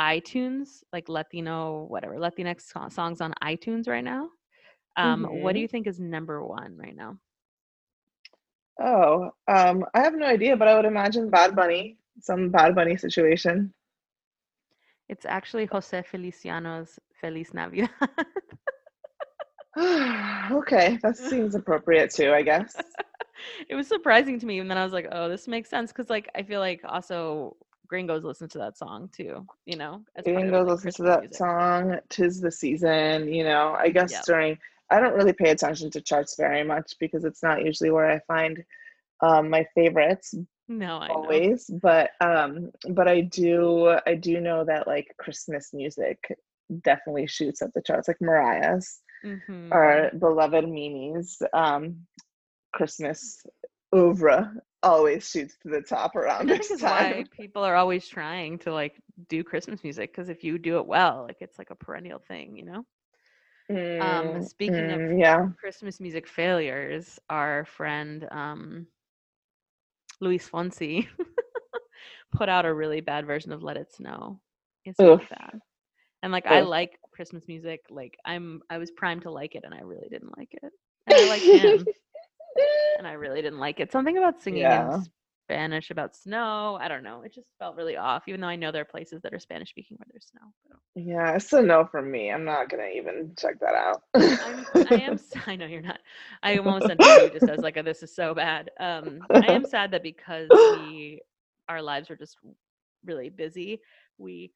iTunes, 0.00 0.82
like 0.92 1.08
Latino, 1.08 1.84
whatever, 1.88 2.16
Latinx 2.16 2.62
so- 2.62 2.88
songs 2.88 3.20
on 3.20 3.32
iTunes 3.42 3.88
right 3.88 4.04
now. 4.04 4.28
Um, 4.96 5.24
What 5.24 5.52
do 5.54 5.58
Mhm. 5.58 5.62
you 5.62 5.68
think 5.68 5.86
is 5.86 6.00
number 6.00 6.42
one 6.44 6.76
right 6.76 6.96
now? 6.96 7.18
Oh, 8.80 9.30
um, 9.48 9.84
I 9.94 10.00
have 10.00 10.14
no 10.14 10.26
idea, 10.26 10.56
but 10.56 10.68
I 10.68 10.76
would 10.76 10.84
imagine 10.84 11.30
Bad 11.30 11.56
Bunny, 11.56 11.98
some 12.20 12.50
Bad 12.50 12.74
Bunny 12.74 12.96
situation. 12.96 13.72
It's 15.08 15.24
actually 15.24 15.66
Jose 15.66 16.02
Feliciano's 16.02 16.98
Feliz 17.20 17.54
Navidad. 17.54 17.90
okay, 20.50 20.98
that 21.02 21.16
seems 21.16 21.54
appropriate 21.54 22.10
too, 22.10 22.32
I 22.32 22.42
guess. 22.42 22.76
it 23.68 23.74
was 23.74 23.86
surprising 23.86 24.38
to 24.40 24.46
me, 24.46 24.58
and 24.58 24.70
then 24.70 24.78
I 24.78 24.84
was 24.84 24.92
like, 24.92 25.08
"Oh, 25.12 25.28
this 25.28 25.46
makes 25.48 25.68
sense," 25.68 25.92
because 25.92 26.10
like 26.10 26.28
I 26.34 26.42
feel 26.42 26.60
like 26.60 26.80
also 26.84 27.56
gringos 27.88 28.24
listen 28.24 28.48
to 28.50 28.58
that 28.58 28.76
song 28.76 29.08
too. 29.12 29.46
You 29.66 29.76
know, 29.76 30.02
as 30.16 30.24
part 30.24 30.36
of, 30.46 30.52
like, 30.52 30.66
listens 30.66 30.94
to 30.96 31.02
that 31.04 31.20
music. 31.20 31.36
song, 31.36 31.98
Tis 32.08 32.40
the 32.40 32.50
Season, 32.50 33.28
you 33.32 33.44
know, 33.44 33.74
I 33.78 33.88
guess 33.90 34.12
Yep. 34.12 34.24
during, 34.26 34.58
I 34.90 35.00
don't 35.00 35.14
really 35.14 35.32
pay 35.32 35.50
attention 35.50 35.90
to 35.92 36.00
charts 36.00 36.36
very 36.36 36.62
much 36.64 36.94
because 37.00 37.24
it's 37.24 37.42
not 37.42 37.64
usually 37.64 37.90
where 37.90 38.10
I 38.10 38.20
find 38.26 38.62
um, 39.22 39.48
my 39.50 39.66
favorites 39.74 40.34
No, 40.68 40.98
I 40.98 41.08
know. 41.08 41.14
always, 41.14 41.70
but 41.82 42.10
um, 42.20 42.70
but 42.90 43.08
I 43.08 43.22
do 43.22 43.96
I 44.06 44.14
do 44.14 44.40
know 44.40 44.64
that 44.64 44.86
like 44.86 45.14
Christmas 45.18 45.72
music 45.72 46.18
definitely 46.82 47.26
shoots 47.26 47.62
up 47.62 47.70
the 47.74 47.82
charts, 47.82 48.08
like 48.08 48.20
Mariah's 48.20 49.00
Mhm. 49.24 49.72
or 49.72 50.10
beloved 50.18 50.68
Mimi's 50.68 51.40
um, 51.52 52.06
Christmas 52.72 53.44
oeuvre 53.94 54.52
always 54.86 55.28
shoots 55.28 55.56
to 55.62 55.68
the 55.68 55.82
top 55.82 56.16
around 56.16 56.48
this 56.50 56.72
it's 56.72 56.82
why 56.82 57.24
time. 57.24 57.28
people 57.30 57.62
are 57.64 57.74
always 57.76 58.06
trying 58.06 58.58
to 58.58 58.72
like 58.72 58.94
do 59.28 59.42
Christmas 59.42 59.82
music 59.82 60.12
because 60.12 60.28
if 60.28 60.44
you 60.44 60.58
do 60.58 60.78
it 60.78 60.86
well, 60.86 61.24
like 61.26 61.38
it's 61.40 61.58
like 61.58 61.70
a 61.70 61.74
perennial 61.76 62.18
thing, 62.18 62.56
you 62.56 62.64
know. 62.64 62.84
Um, 64.00 64.40
Mm, 64.40 64.42
speaking 64.42 64.90
of 64.90 65.02
mm, 65.02 65.20
yeah. 65.20 65.48
Christmas 65.58 66.00
music 66.00 66.26
failures, 66.26 67.18
our 67.30 67.64
friend 67.64 68.26
um, 68.30 68.86
Luis 70.20 70.48
Fonsi 70.48 71.06
put 72.32 72.48
out 72.48 72.64
a 72.66 72.72
really 72.74 73.00
bad 73.00 73.26
version 73.26 73.52
of 73.52 73.62
"Let 73.62 73.76
It 73.76 73.92
Snow." 73.92 74.40
It's 74.84 75.04
really 75.04 75.26
bad, 75.26 75.60
and 76.22 76.32
like 76.32 76.46
I 76.46 76.62
like 76.62 76.98
Christmas 77.12 77.46
music. 77.48 77.80
Like 77.90 78.16
I'm, 78.24 78.62
I 78.70 78.78
was 78.78 78.90
primed 78.90 79.22
to 79.22 79.30
like 79.30 79.54
it, 79.54 79.64
and 79.64 79.74
I 79.74 79.80
really 79.80 80.08
didn't 80.08 80.36
like 80.36 80.54
it. 80.62 80.72
And 81.06 81.16
I 81.16 81.24
like 81.24 81.46
him, 81.46 81.88
really 83.18 83.42
didn't 83.42 83.58
like 83.58 83.80
it. 83.80 83.92
Something 83.92 84.18
about 84.18 84.42
singing 84.42 84.62
Yeah. 84.62 84.94
in 84.94 85.06
Spanish 85.46 85.90
about 85.90 86.16
snow. 86.16 86.78
I 86.80 86.88
don't 86.88 87.02
know. 87.02 87.22
It 87.22 87.32
just 87.32 87.48
felt 87.58 87.76
really 87.76 87.96
off, 87.96 88.24
even 88.28 88.40
though 88.40 88.48
I 88.48 88.56
know 88.56 88.72
there 88.72 88.82
are 88.82 88.86
places 88.86 89.22
that 89.22 89.32
are 89.34 89.38
Spanish 89.38 89.70
speaking 89.70 89.96
where 89.98 90.06
there's 90.10 90.26
snow. 90.30 90.80
Yeah, 90.94 91.34
it's 91.36 91.52
a 91.52 91.62
no 91.62 91.84
from 91.86 92.10
me. 92.10 92.30
I'm 92.30 92.44
not 92.44 92.68
gonna 92.70 92.88
even 92.94 93.34
check 93.38 93.60
that 93.60 93.74
out. 93.74 94.02
I'm, 94.14 94.66
I 94.86 94.94
am. 94.96 95.18
I 95.46 95.56
know 95.56 95.66
you're 95.66 95.82
not. 95.82 95.98
I 96.42 96.56
almost 96.56 96.86
sent 96.86 97.00
you 97.06 97.30
just 97.30 97.48
as 97.48 97.62
like 97.62 97.76
a, 97.76 97.82
this 97.82 98.02
is 98.02 98.14
so 98.14 98.34
bad. 98.34 98.70
Um, 98.80 99.28
I 99.42 99.48
am 99.48 99.64
sad 99.66 99.90
that 99.92 100.02
because 100.02 100.64
we, 100.66 101.20
our 101.68 101.82
lives 101.82 102.08
were 102.08 102.16
just 102.16 102.38
really 103.04 103.28
busy, 103.28 103.80
we 104.18 104.52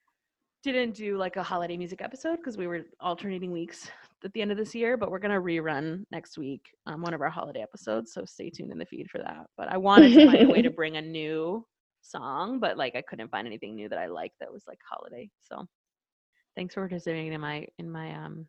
didn't 0.63 0.95
do 0.95 1.17
like 1.17 1.37
a 1.37 1.43
holiday 1.43 1.77
music 1.77 2.03
episode 2.03 2.37
because 2.37 2.57
we 2.57 2.67
were 2.67 2.81
alternating 3.01 3.51
weeks 3.51 3.91
at 4.25 4.33
the 4.33 4.43
end 4.43 4.51
of 4.53 4.59
this 4.59 4.75
year. 4.75 4.97
But 4.97 5.11
we're 5.11 5.19
gonna 5.19 5.41
rerun 5.41 6.05
next 6.11 6.39
week 6.39 6.63
um, 6.87 7.03
one 7.03 7.15
of 7.15 7.21
our 7.21 7.31
holiday 7.31 7.63
episodes, 7.63 8.13
so 8.13 8.25
stay 8.25 8.51
tuned 8.51 8.73
in 8.73 8.79
the 8.79 8.87
feed 8.87 9.11
for 9.11 9.19
that. 9.19 9.47
But 9.57 9.69
I 9.69 9.77
wanted 9.79 10.13
to 10.15 10.27
find 10.27 10.43
a 10.43 10.49
way 10.53 10.63
to 10.63 10.71
bring 10.77 10.97
a 10.97 11.03
new 11.03 11.67
song, 12.03 12.61
but 12.61 12.77
like 12.79 12.97
I 12.97 13.03
couldn't 13.03 13.31
find 13.31 13.47
anything 13.47 13.75
new 13.75 13.89
that 13.89 13.99
I 13.99 14.07
liked 14.07 14.37
that 14.41 14.53
was 14.53 14.65
like 14.69 14.79
holiday. 14.89 15.31
So 15.41 15.67
thanks 16.57 16.75
for 16.75 16.83
participating 16.83 17.33
in 17.33 17.41
my 17.41 17.67
in 17.79 17.91
my 17.91 18.15
um 18.15 18.47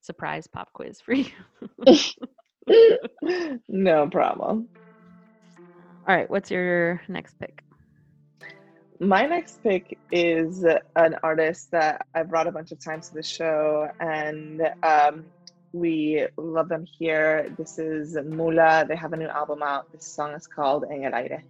surprise 0.00 0.46
pop 0.46 0.72
quiz 0.72 1.00
for 1.00 1.14
you. 1.14 1.26
no 3.68 4.08
problem. 4.08 4.68
All 6.08 6.16
right, 6.16 6.28
what's 6.30 6.50
your 6.50 7.00
next 7.08 7.38
pick? 7.38 7.62
My 9.02 9.26
next 9.26 9.60
pick 9.64 9.98
is 10.12 10.64
an 10.94 11.16
artist 11.24 11.72
that 11.72 12.06
I've 12.14 12.30
brought 12.30 12.46
a 12.46 12.52
bunch 12.52 12.70
of 12.70 12.78
times 12.78 13.08
to 13.08 13.14
the 13.14 13.22
show, 13.24 13.88
and 13.98 14.62
um, 14.84 15.24
we 15.72 16.28
love 16.36 16.68
them 16.68 16.86
here. 16.86 17.52
This 17.58 17.80
is 17.80 18.14
Mula. 18.14 18.84
They 18.86 18.94
have 18.94 19.12
a 19.12 19.16
new 19.16 19.26
album 19.26 19.60
out. 19.60 19.90
This 19.90 20.06
song 20.06 20.34
is 20.34 20.46
called 20.46 20.84
En 20.88 21.02
el 21.04 21.14
Aire. 21.16 21.42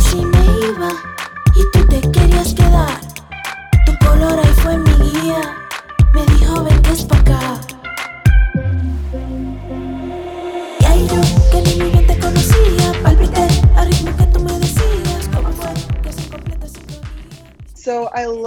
Casi 0.00 0.24
me 0.24 0.44
iba, 0.66 0.88
y 1.54 1.70
tú 1.72 1.86
te 1.88 2.00
querías 2.10 2.54
quedar. 2.54 3.09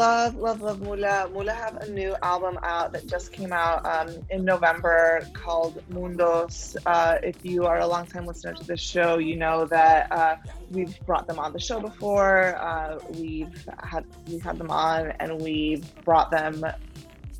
Love, 0.04 0.36
love, 0.36 0.62
love 0.62 0.82
Mula. 0.82 1.30
Mula 1.32 1.54
have 1.54 1.78
a 1.78 1.90
new 1.90 2.14
album 2.22 2.60
out 2.64 2.92
that 2.92 3.08
just 3.08 3.32
came 3.32 3.54
out 3.54 3.86
um, 3.86 4.14
in 4.30 4.44
November 4.44 5.26
called 5.32 5.82
Mundos. 5.90 6.76
Uh, 6.86 7.20
if 7.24 7.38
you 7.46 7.66
are 7.66 7.80
a 7.80 7.88
longtime 7.88 8.26
listener 8.26 8.54
to 8.54 8.66
this 8.66 8.82
show, 8.82 9.18
you 9.18 9.38
know 9.38 9.66
that 9.66 10.12
uh, 10.12 10.36
we've 10.72 11.00
brought 11.06 11.26
them 11.26 11.40
on 11.40 11.54
the 11.54 11.60
show 11.60 11.80
before. 11.80 12.58
Uh, 12.58 13.00
we've 13.12 13.66
had 13.82 14.04
we've 14.28 14.44
had 14.44 14.58
them 14.58 14.70
on, 14.70 15.12
and 15.22 15.42
we've 15.42 15.86
brought 16.04 16.30
them 16.32 16.66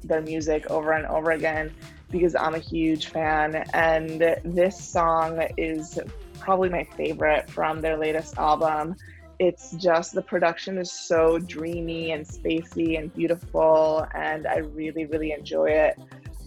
their 0.06 0.22
music 0.22 0.66
over 0.72 0.94
and 0.94 1.06
over 1.08 1.32
again 1.32 1.70
because 2.12 2.34
I'm 2.34 2.56
a 2.56 2.60
huge 2.60 3.08
fan. 3.08 3.56
And 3.74 4.38
this 4.46 4.82
song 4.82 5.46
is 5.58 6.00
probably 6.40 6.70
my 6.70 6.86
favorite 6.96 7.50
from 7.50 7.82
their 7.82 7.98
latest 7.98 8.38
album 8.38 8.96
it's 9.44 9.72
just 9.72 10.14
the 10.14 10.22
production 10.22 10.78
is 10.78 10.92
so 10.92 11.38
dreamy 11.38 12.12
and 12.12 12.26
spacey 12.26 12.98
and 12.98 13.14
beautiful 13.14 14.08
and 14.16 14.48
i 14.48 14.58
really 14.58 15.06
really 15.06 15.32
enjoy 15.32 15.70
it. 15.70 16.00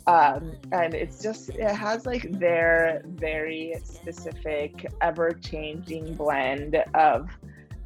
Um, 0.08 0.52
and 0.70 0.94
it's 0.94 1.20
just 1.20 1.50
it 1.50 1.74
has 1.74 2.06
like 2.06 2.30
their 2.38 3.02
very 3.04 3.74
specific 3.82 4.86
ever 5.00 5.32
changing 5.32 6.14
blend 6.14 6.76
of 6.94 7.28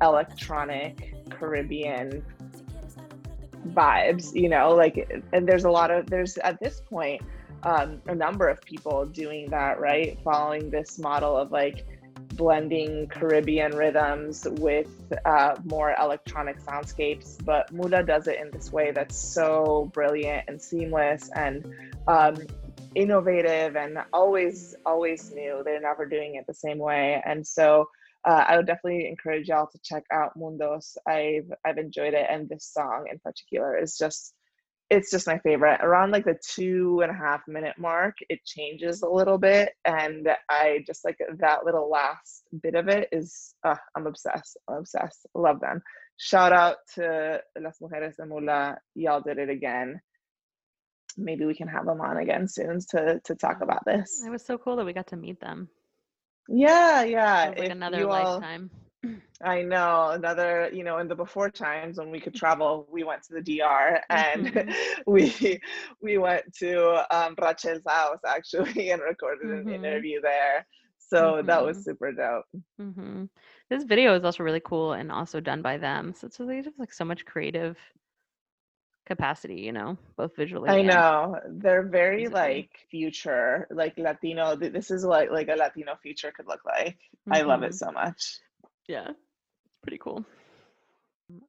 electronic 0.03 1.14
caribbean 1.31 2.23
vibes 3.68 4.35
you 4.35 4.51
know 4.51 4.75
like 4.75 5.11
and 5.33 5.49
there's 5.49 5.64
a 5.64 5.70
lot 5.70 5.90
of 5.90 6.07
there's 6.11 6.37
at 6.38 6.61
this 6.61 6.83
point 6.83 7.23
um, 7.62 8.01
a 8.07 8.14
number 8.14 8.49
of 8.49 8.61
people 8.62 9.05
doing 9.07 9.49
that 9.51 9.81
right? 9.81 10.18
Following 10.25 10.70
this 10.70 10.99
model 10.99 11.37
of 11.37 11.53
like 11.53 11.87
blending 12.35 13.07
Caribbean 13.09 13.77
rhythms 13.77 14.47
with 14.51 14.88
uh, 15.25 15.57
more 15.64 15.95
electronic 16.01 16.61
soundscapes. 16.61 17.43
But 17.45 17.73
Mula 17.73 18.03
does 18.03 18.27
it 18.27 18.38
in 18.40 18.51
this 18.51 18.73
way 18.73 18.93
that's 18.93 19.16
so 19.16 19.90
brilliant 19.93 20.45
and 20.49 20.61
seamless 20.61 21.31
and 21.35 21.75
um, 22.07 22.37
innovative 22.95 23.77
and 23.77 23.99
always, 24.12 24.75
always 24.87 25.31
new. 25.33 25.62
They're 25.64 25.81
never 25.81 26.07
doing 26.07 26.37
it 26.37 26.47
the 26.47 26.55
same 26.55 26.79
way. 26.79 27.23
And 27.25 27.47
so 27.47 27.88
uh, 28.25 28.45
I 28.47 28.57
would 28.57 28.66
definitely 28.66 29.09
encourage 29.09 29.49
y'all 29.49 29.69
to 29.69 29.79
check 29.83 30.05
out 30.12 30.38
Mundos. 30.38 30.97
I've 31.07 31.51
I've 31.64 31.79
enjoyed 31.79 32.12
it, 32.12 32.27
and 32.29 32.49
this 32.49 32.66
song 32.66 33.07
in 33.11 33.19
particular 33.19 33.79
is 33.79 33.97
just 33.97 34.35
it's 34.90 35.11
just 35.11 35.26
my 35.26 35.38
favorite. 35.38 35.81
Around 35.83 36.11
like 36.11 36.24
the 36.24 36.38
two 36.55 37.00
and 37.03 37.11
a 37.11 37.14
half 37.14 37.42
minute 37.46 37.76
mark, 37.79 38.16
it 38.29 38.44
changes 38.44 39.03
a 39.03 39.09
little 39.09 39.38
bit, 39.38 39.72
and 39.85 40.29
I 40.48 40.83
just 40.87 41.05
like 41.05 41.18
that 41.38 41.64
little 41.64 41.88
last 41.88 42.42
bit 42.62 42.74
of 42.74 42.88
it 42.88 43.09
is 43.12 43.55
uh, 43.64 43.76
I'm 43.96 44.07
obsessed. 44.07 44.57
I'm 44.68 44.79
obsessed. 44.79 45.26
Love 45.35 45.61
them. 45.61 45.81
Shout 46.18 46.53
out 46.53 46.76
to 46.96 47.40
Las 47.59 47.79
Mujeres 47.81 48.16
de 48.16 48.26
Mula. 48.26 48.79
Y'all 48.94 49.22
did 49.22 49.38
it 49.38 49.48
again. 49.48 50.00
maybe 51.16 51.44
we 51.46 51.55
can 51.55 51.68
have 51.68 51.87
them 51.87 52.00
on 52.00 52.16
again 52.18 52.46
soon 52.48 52.79
to 52.90 53.20
to 53.24 53.35
talk 53.35 53.61
about 53.62 53.85
this. 53.85 54.22
It 54.26 54.31
was 54.31 54.44
so 54.44 54.59
cool 54.59 54.76
that 54.76 54.87
we 54.87 54.92
got 54.92 55.09
to 55.09 55.16
meet 55.16 55.40
them. 55.40 55.68
Yeah, 56.48 57.05
yeah. 57.05 57.53
Like 57.57 57.70
another 57.70 57.98
you 57.98 58.11
all- 58.11 58.40
lifetime. 58.40 58.70
I 59.43 59.63
know 59.63 60.11
another, 60.11 60.71
you 60.73 60.85
know, 60.85 60.99
in 60.99 61.09
the 61.09 61.15
before 61.17 61.51
times 61.51 61.99
when 61.99 62.11
we 62.11 62.21
could 62.21 62.35
travel, 62.35 62.87
we 62.91 63.03
went 63.05 63.23
to 63.25 63.35
the 63.35 63.41
DR 63.43 64.01
and 64.11 64.51
Mhm. 64.51 64.77
we 65.07 65.61
we 66.03 66.19
went 66.19 66.45
to 66.59 67.05
um, 67.15 67.35
Rachel's 67.41 67.83
house 67.87 68.21
actually 68.27 68.91
and 68.91 69.01
recorded 69.03 69.51
Mhm. 69.51 69.67
an 69.67 69.69
interview 69.69 70.21
there. 70.21 70.67
So 70.99 71.43
that 71.47 71.65
was 71.65 71.79
Mhm. 71.79 71.83
super 71.83 72.13
dope. 72.13 72.45
hmm 72.79 73.25
This 73.71 73.85
video 73.85 74.15
is 74.15 74.25
also 74.25 74.43
really 74.45 74.61
cool 74.61 74.93
and 74.93 75.11
also 75.11 75.41
done 75.41 75.63
by 75.63 75.79
them. 75.79 76.15
So 76.15 76.27
it's 76.27 76.41
really 76.41 76.63
just 76.63 76.79
like 76.79 76.93
so 76.93 77.05
much 77.05 77.25
creative 77.25 77.77
capacity, 79.07 79.61
you 79.61 79.73
know, 79.73 79.97
both 80.17 80.37
visually. 80.37 80.79
I 80.79 80.83
know 80.83 81.39
they're 81.49 81.83
very 81.89 82.29
like 82.29 82.71
future, 82.91 83.67
like 83.71 83.99
Latino. 83.99 84.57
This 84.57 84.91
is 84.91 85.05
what 85.07 85.31
like 85.33 85.49
a 85.49 85.57
Latino 85.57 85.97
future 85.97 86.33
could 86.33 86.47
look 86.47 86.65
like. 86.65 86.99
I 87.31 87.43
love 87.43 87.63
it 87.63 87.75
so 87.75 87.91
much. 87.93 88.41
Yeah, 88.90 89.11
it's 89.11 89.79
pretty 89.83 89.98
cool. 90.03 90.24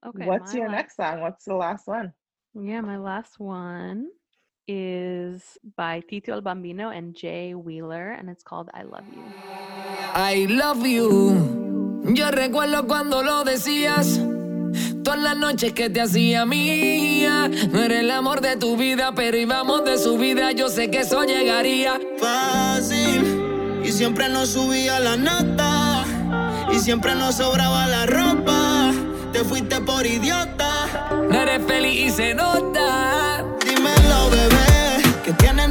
Okay. 0.06 0.26
What's 0.28 0.54
your 0.54 0.68
la- 0.68 0.78
next 0.78 0.96
song? 0.98 1.22
What's 1.22 1.46
the 1.46 1.56
last 1.56 1.88
one? 1.88 2.14
Yeah, 2.54 2.82
my 2.82 2.98
last 2.98 3.40
one 3.40 4.10
is 4.68 5.58
by 5.76 6.02
Tito 6.08 6.34
El 6.34 6.42
Bambino 6.42 6.90
and 6.90 7.16
Jay 7.16 7.56
Wheeler, 7.56 8.12
and 8.12 8.30
it's 8.30 8.44
called 8.44 8.70
I 8.76 8.84
Love 8.84 9.08
You. 9.10 9.24
I 10.14 10.46
love 10.50 10.86
you. 10.86 12.14
Yo 12.14 12.30
recuerdo 12.30 12.86
cuando 12.88 13.24
lo 13.24 13.44
decías. 13.44 14.20
Todas 15.04 15.20
las 15.20 15.36
noches 15.36 15.74
que 15.74 15.90
te 15.90 16.00
hacía 16.02 16.46
mía. 16.46 17.50
No 17.72 17.82
era 17.82 18.02
el 18.02 18.12
amor 18.12 18.42
de 18.42 18.56
tu 18.56 18.78
vida, 18.78 19.14
pero 19.16 19.36
íbamos 19.36 19.84
de 19.84 19.98
su 19.98 20.16
vida. 20.20 20.52
Yo 20.52 20.70
sé 20.70 20.92
que 20.92 21.00
eso 21.00 21.24
llegaría. 21.24 22.00
fácil 22.20 23.82
y 23.84 23.92
siempre 23.92 24.30
nos 24.30 24.50
subía 24.50 25.00
la 25.00 25.18
nota 25.18 25.71
y 25.71 25.71
siempre 26.82 27.14
nos 27.14 27.36
sobraba 27.36 27.86
la 27.88 28.06
ropa. 28.08 28.92
Te 29.32 29.44
fuiste 29.44 29.80
por 29.82 30.06
idiota. 30.06 30.88
No 31.30 31.42
eres 31.42 31.66
feliz 31.68 32.08
y 32.08 32.10
se 32.10 32.34
nota. 32.34 33.46
Dímelo, 33.64 34.30
bebé, 34.32 35.04
que 35.24 35.34
tienes 35.34 35.70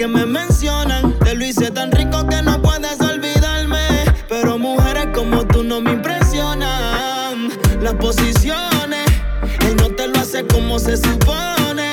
que 0.00 0.08
me 0.08 0.24
mencionan. 0.24 1.12
Te 1.18 1.34
lo 1.34 1.44
hice 1.44 1.70
tan 1.70 1.92
rico 1.92 2.26
que 2.26 2.40
no 2.40 2.62
puedes 2.62 2.98
olvidarme. 3.02 3.86
Pero 4.30 4.56
mujeres 4.56 5.08
como 5.12 5.46
tú 5.46 5.62
no 5.62 5.82
me 5.82 5.92
impresionan. 5.92 7.50
Las 7.82 7.94
posiciones, 7.96 9.06
él 9.60 9.76
no 9.76 9.90
te 9.90 10.08
lo 10.08 10.18
hace 10.18 10.46
como 10.46 10.78
se 10.78 10.96
supone. 10.96 11.90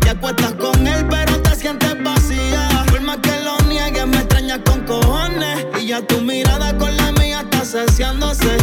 Te 0.00 0.10
acuestas 0.10 0.54
con 0.54 0.84
él, 0.84 1.06
pero 1.08 1.40
te 1.40 1.54
sientes 1.54 1.94
vacía. 2.02 2.84
Por 2.90 3.02
más 3.02 3.18
que 3.18 3.40
lo 3.44 3.56
niegues, 3.68 4.08
me 4.08 4.16
extrañas 4.16 4.58
con 4.64 4.80
cojones. 4.80 5.64
Y 5.80 5.86
ya 5.86 6.02
tu 6.02 6.20
mirada 6.20 6.76
con 6.76 6.96
la 6.96 7.12
mía 7.12 7.42
está 7.42 7.64
saciándose. 7.64 8.57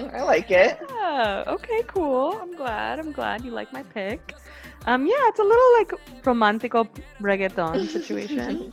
Song. 0.00 0.10
I 0.14 0.22
like 0.22 0.50
it. 0.50 0.78
Yeah, 0.90 1.44
okay, 1.46 1.82
cool. 1.86 2.38
I'm 2.40 2.54
glad. 2.56 2.98
I'm 2.98 3.12
glad 3.12 3.44
you 3.44 3.50
like 3.50 3.72
my 3.72 3.82
pick. 3.82 4.34
Um, 4.86 5.06
yeah, 5.06 5.14
it's 5.28 5.38
a 5.38 5.42
little 5.42 5.72
like 5.78 6.24
romantico 6.24 6.88
reggaeton 7.20 7.88
situation, 7.96 8.72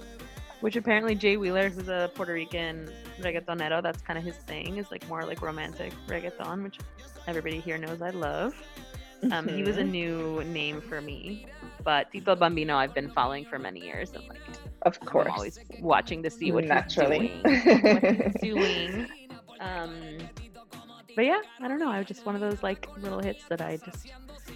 which 0.62 0.76
apparently 0.76 1.16
Jay 1.16 1.38
Wheeler, 1.38 1.70
who's 1.70 1.88
a 1.90 2.12
Puerto 2.14 2.34
Rican 2.34 2.90
reggaetonero, 3.22 3.82
that's 3.82 4.02
kind 4.02 4.18
of 4.18 4.24
his 4.26 4.36
thing, 4.36 4.78
is 4.78 4.92
like 4.92 5.08
more 5.08 5.24
like 5.26 5.42
romantic 5.42 5.94
reggaeton, 6.08 6.64
which 6.64 6.80
everybody 7.28 7.60
here 7.60 7.78
knows 7.78 8.02
I 8.02 8.12
love. 8.12 8.54
Um, 9.32 9.48
he 9.48 9.64
was 9.64 9.78
a 9.78 9.84
Mhm. 9.84 9.90
new 9.92 10.44
name 10.44 10.82
for 10.82 11.00
me, 11.02 11.48
but 11.84 12.12
Tito 12.12 12.36
Bambino 12.36 12.76
I've 12.76 12.94
been 12.94 13.10
following 13.10 13.46
for 13.46 13.58
many 13.58 13.80
years, 13.80 14.12
and 14.14 14.28
like 14.28 14.42
Of 14.82 15.00
I'm 15.02 15.08
course. 15.08 15.32
always 15.34 15.58
watching 15.80 16.22
to 16.24 16.30
see 16.30 16.52
what 16.52 16.66
Naturally. 16.66 17.42
he's 17.46 17.64
doing. 17.64 17.82
what 17.94 18.04
he's 18.04 18.42
doing. 18.42 19.08
Um, 19.60 20.18
but 21.16 21.26
yeah, 21.26 21.42
I 21.62 21.68
don't 21.68 21.80
know. 21.80 21.92
I 21.92 21.98
was 22.00 22.08
just 22.08 22.26
one 22.26 22.36
of 22.36 22.42
those 22.42 22.62
like 22.64 22.88
little 22.98 23.20
hits 23.20 23.44
that 23.50 23.62
I 23.62 23.78
just 23.78 24.08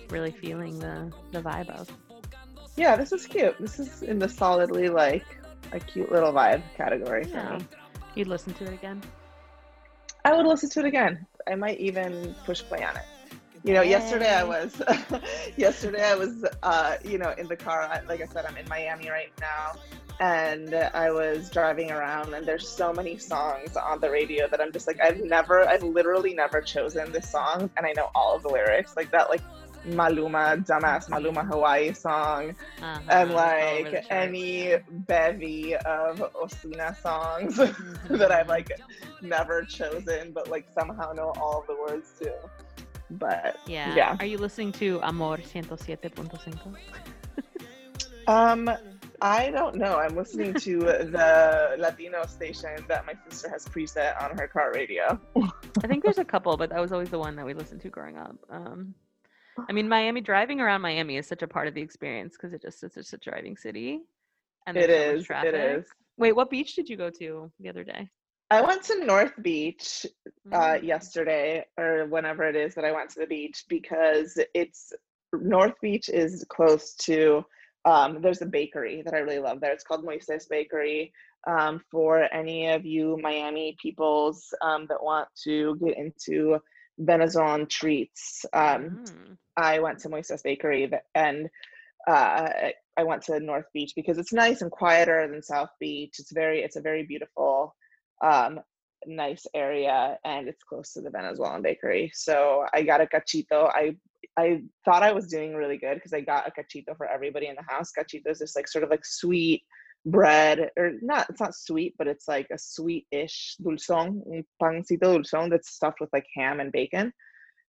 really 0.09 0.31
feeling 0.31 0.79
the 0.79 1.11
the 1.31 1.41
vibe 1.41 1.69
of. 1.69 1.89
yeah, 2.75 2.95
this 2.95 3.11
is 3.11 3.25
cute. 3.25 3.55
This 3.59 3.79
is 3.79 4.01
in 4.03 4.19
the 4.19 4.29
solidly 4.29 4.89
like 4.89 5.25
a 5.71 5.79
cute 5.79 6.11
little 6.11 6.31
vibe 6.33 6.61
category 6.75 7.23
for 7.25 7.29
Yeah. 7.37 7.57
me. 7.57 7.65
You'd 8.15 8.27
listen 8.27 8.53
to 8.55 8.63
it 8.65 8.73
again. 8.73 9.01
I 10.25 10.35
would 10.35 10.45
listen 10.45 10.69
to 10.71 10.79
it 10.79 10.85
again. 10.85 11.25
I 11.47 11.55
might 11.55 11.79
even 11.79 12.35
push 12.45 12.61
play 12.63 12.83
on 12.83 12.95
it. 12.97 13.03
You 13.63 13.73
know, 13.73 13.81
yesterday 13.81 14.33
I 14.33 14.43
was, 14.43 14.81
yesterday 15.57 16.03
I 16.03 16.15
was, 16.15 16.45
uh, 16.63 16.95
you 17.03 17.17
know, 17.17 17.33
in 17.37 17.47
the 17.47 17.55
car. 17.55 17.81
I, 17.81 18.01
like 18.01 18.21
I 18.21 18.25
said, 18.25 18.45
I'm 18.45 18.55
in 18.57 18.67
Miami 18.69 19.09
right 19.09 19.31
now, 19.41 19.73
and 20.19 20.73
I 20.73 21.11
was 21.11 21.49
driving 21.49 21.91
around, 21.91 22.33
and 22.33 22.45
there's 22.45 22.67
so 22.67 22.91
many 22.93 23.17
songs 23.17 23.75
on 23.77 23.99
the 23.99 24.09
radio 24.09 24.47
that 24.49 24.59
I'm 24.61 24.71
just 24.71 24.87
like, 24.87 24.99
I've 25.01 25.19
never, 25.23 25.67
I've 25.67 25.83
literally 25.83 26.33
never 26.33 26.61
chosen 26.61 27.11
this 27.11 27.29
song, 27.29 27.69
and 27.77 27.85
I 27.85 27.93
know 27.95 28.09
all 28.15 28.35
of 28.35 28.43
the 28.43 28.49
lyrics, 28.49 28.95
like 28.95 29.11
that, 29.11 29.29
like 29.29 29.41
Maluma, 29.87 30.65
dumbass 30.65 31.07
Maluma 31.09 31.45
Hawaii 31.47 31.93
song, 31.93 32.55
Uh-huh, 32.81 32.99
and 33.09 33.31
all 33.31 33.37
over 33.39 33.89
the 33.89 33.95
like 33.97 34.05
any 34.09 34.75
bevy 35.07 35.75
of 35.75 36.17
Ozuna 36.33 36.99
songs 37.01 37.55
Mhm. 37.57 38.17
that 38.17 38.31
I've 38.31 38.49
like 38.49 38.71
never 39.21 39.63
chosen, 39.63 40.31
but 40.33 40.49
like 40.49 40.65
somehow 40.77 41.13
know 41.13 41.31
all 41.39 41.61
of 41.61 41.67
the 41.67 41.75
words 41.75 42.13
too. 42.19 42.33
But 43.11 43.57
Yeah. 43.67 43.95
yeah. 43.95 44.17
Are 44.19 44.25
you 44.25 44.37
listening 44.37 44.73
to 44.73 44.99
Amor 45.03 45.37
107.5? 45.37 46.75
um, 48.27 48.69
I 49.21 49.49
don't 49.49 49.75
know. 49.75 49.97
I'm 49.97 50.15
listening 50.15 50.53
to 50.55 50.79
the 50.79 51.75
Latino 51.79 52.25
station 52.27 52.69
that 52.87 53.05
my 53.05 53.13
sister 53.29 53.49
has 53.49 53.65
preset 53.65 54.21
on 54.21 54.37
her 54.37 54.47
car 54.47 54.71
radio. 54.73 55.19
I 55.83 55.87
think 55.87 56.03
there's 56.03 56.19
a 56.19 56.25
couple, 56.25 56.55
but 56.57 56.69
that 56.69 56.79
was 56.79 56.91
always 56.91 57.09
the 57.09 57.17
one 57.19 57.35
that 57.37 57.45
we 57.45 57.53
listened 57.53 57.81
to 57.81 57.89
growing 57.89 58.17
up. 58.17 58.35
Um, 58.49 58.93
I 59.69 59.73
mean, 59.73 59.89
Miami 59.89 60.21
driving 60.21 60.61
around 60.61 60.81
Miami 60.81 61.17
is 61.17 61.25
such 61.27 61.41
a 61.41 61.47
part 61.47 61.67
of 61.67 61.73
the 61.73 61.81
experience 61.81 62.35
because 62.37 62.53
it 62.53 62.61
just 62.61 62.83
it's 62.83 62.93
just 62.95 63.13
a 63.13 63.17
driving 63.17 63.57
city, 63.57 64.01
And 64.67 64.77
it 64.77 64.89
so 64.89 64.95
is. 64.95 65.25
Traffic. 65.25 65.53
It 65.53 65.79
is. 65.79 65.85
Wait, 66.17 66.33
what 66.33 66.49
beach 66.51 66.75
did 66.75 66.87
you 66.87 66.97
go 66.97 67.09
to 67.09 67.51
the 67.59 67.69
other 67.69 67.83
day? 67.83 68.09
I 68.49 68.61
went 68.61 68.83
to 68.83 69.03
North 69.03 69.33
Beach 69.41 70.05
uh, 70.53 70.75
Mm. 70.75 70.83
yesterday 70.83 71.65
or 71.77 72.05
whenever 72.05 72.47
it 72.47 72.55
is 72.55 72.75
that 72.75 72.85
I 72.85 72.91
went 72.93 73.09
to 73.11 73.19
the 73.19 73.25
beach 73.27 73.65
because 73.67 74.39
it's 74.53 74.93
North 75.33 75.73
Beach 75.81 76.07
is 76.07 76.45
close 76.47 76.93
to 77.07 77.43
um, 77.87 78.21
there's 78.21 78.41
a 78.41 78.45
bakery 78.45 79.01
that 79.03 79.13
I 79.13 79.19
really 79.19 79.39
love 79.39 79.61
there. 79.61 79.71
It's 79.71 79.83
called 79.83 80.05
Moises 80.05 80.49
Bakery. 80.49 81.13
Um, 81.47 81.79
for 81.89 82.27
any 82.33 82.67
of 82.67 82.85
you 82.85 83.17
Miami 83.21 83.77
peoples 83.81 84.53
um, 84.61 84.85
that 84.89 85.01
want 85.01 85.29
to 85.45 85.77
get 85.77 85.97
into 85.97 86.59
Venezuelan 86.99 87.67
treats, 87.67 88.45
um, 88.53 89.05
Mm. 89.05 89.37
I 89.55 89.79
went 89.79 89.99
to 89.99 90.09
Moises 90.09 90.43
Bakery 90.43 90.91
and 91.15 91.49
uh, 92.07 92.49
I 92.97 93.03
went 93.03 93.21
to 93.23 93.39
North 93.39 93.67
Beach 93.73 93.93
because 93.95 94.17
it's 94.17 94.33
nice 94.33 94.61
and 94.61 94.71
quieter 94.71 95.27
than 95.27 95.41
South 95.41 95.69
Beach. 95.79 96.15
It's 96.19 96.31
very, 96.31 96.63
it's 96.63 96.75
a 96.75 96.81
very 96.81 97.03
beautiful, 97.03 97.75
um, 98.21 98.59
nice 99.05 99.45
area, 99.53 100.17
and 100.25 100.47
it's 100.49 100.63
close 100.63 100.93
to 100.93 101.01
the 101.01 101.09
Venezuelan 101.09 101.61
bakery. 101.61 102.11
So 102.13 102.65
I 102.73 102.83
got 102.83 103.01
a 103.01 103.05
cachito. 103.05 103.69
I 103.73 103.95
I 104.37 104.61
thought 104.85 105.03
I 105.03 105.11
was 105.11 105.27
doing 105.27 105.55
really 105.55 105.77
good 105.77 105.95
because 105.95 106.13
I 106.13 106.21
got 106.21 106.47
a 106.47 106.51
cachito 106.51 106.95
for 106.95 107.07
everybody 107.07 107.47
in 107.47 107.55
the 107.55 107.63
house. 107.73 107.91
Cachito 107.97 108.29
is 108.29 108.39
this 108.39 108.55
like 108.55 108.67
sort 108.67 108.83
of 108.83 108.89
like 108.89 109.05
sweet 109.05 109.63
bread, 110.05 110.69
or 110.77 110.91
not. 111.01 111.29
It's 111.29 111.39
not 111.41 111.55
sweet, 111.55 111.95
but 111.97 112.07
it's 112.07 112.27
like 112.27 112.47
a 112.51 112.57
sweet-ish 112.57 113.55
dulzón, 113.61 114.21
un 114.31 114.43
pancito 114.61 114.99
dulzón 115.17 115.49
that's 115.49 115.71
stuffed 115.71 115.99
with 115.99 116.09
like 116.13 116.25
ham 116.35 116.59
and 116.59 116.71
bacon, 116.71 117.11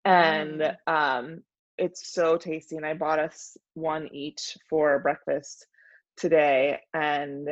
and 0.05 0.61
Mm. 0.61 0.77
um 0.87 1.41
it's 1.79 2.13
so 2.13 2.37
tasty 2.37 2.77
and 2.77 2.85
i 2.85 2.93
bought 2.93 3.19
us 3.19 3.57
one 3.73 4.07
each 4.13 4.55
for 4.69 4.99
breakfast 4.99 5.67
today 6.19 6.79
and 6.93 7.49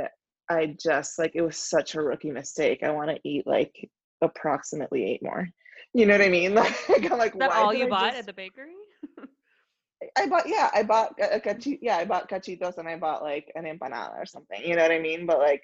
i 0.51 0.67
just 0.79 1.19
like 1.19 1.33
it 1.35 1.41
was 1.41 1.57
such 1.57 1.95
a 1.95 2.03
rookie 2.03 2.31
mistake 2.31 2.83
i 2.83 2.91
want 2.91 3.09
to 3.09 3.19
eat 3.25 3.47
like 3.47 3.75
approximately 4.23 5.05
eight 5.11 5.23
more. 5.23 5.49
You 5.95 6.05
know 6.07 6.15
what 6.19 6.27
I 6.27 6.29
mean? 6.29 6.55
Like 6.89 7.11
I'm 7.11 7.19
like, 7.19 7.33
Is 7.35 7.39
that 7.39 7.51
why 7.51 7.57
all 7.63 7.73
you 7.73 7.87
I 7.87 7.89
bought 7.89 8.07
just- 8.09 8.19
at 8.19 8.27
the 8.27 8.33
bakery? 8.33 8.75
I 10.17 10.27
bought 10.27 10.49
yeah, 10.49 10.71
I 10.75 10.83
bought 10.83 11.15
a, 11.21 11.37
a 11.37 11.41
cachi- 11.41 11.79
yeah, 11.83 11.97
I 11.97 12.05
bought 12.05 12.29
cachitos 12.29 12.79
and 12.79 12.89
I 12.89 12.97
bought 12.97 13.23
like 13.23 13.51
an 13.55 13.65
empanada 13.65 14.17
or 14.19 14.27
something. 14.27 14.61
You 14.65 14.77
know 14.77 14.83
what 14.83 14.93
I 14.93 14.99
mean? 15.01 15.27
But 15.27 15.39
like 15.39 15.63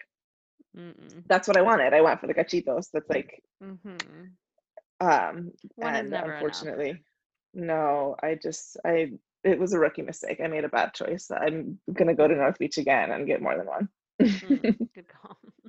Mm-mm. 0.76 1.24
that's 1.26 1.48
what 1.48 1.56
I 1.56 1.62
wanted. 1.62 1.92
I 1.94 2.00
went 2.00 2.20
for 2.20 2.26
the 2.26 2.34
cachitos. 2.34 2.90
That's 2.92 3.08
like 3.08 3.42
Mm-hmm. 3.62 4.26
um 5.00 5.52
One 5.76 5.96
and 5.96 6.10
never 6.10 6.34
enough. 6.36 6.68
unfortunately 6.72 7.02
no, 7.54 8.16
I 8.22 8.34
just 8.34 8.76
I 8.84 9.12
it 9.44 9.58
was 9.58 9.72
a 9.72 9.78
rookie 9.78 10.02
mistake. 10.02 10.40
I 10.42 10.48
made 10.48 10.64
a 10.64 10.68
bad 10.68 10.94
choice. 10.94 11.30
I'm 11.30 11.78
gonna 11.92 12.14
go 12.14 12.26
to 12.28 12.34
North 12.34 12.58
Beach 12.58 12.78
again 12.78 13.10
and 13.10 13.26
get 13.26 13.42
more 13.42 13.56
than 13.56 13.66
one. 13.66 13.88
Mm, 14.42 14.76
good 14.94 15.08
call. 15.08 15.38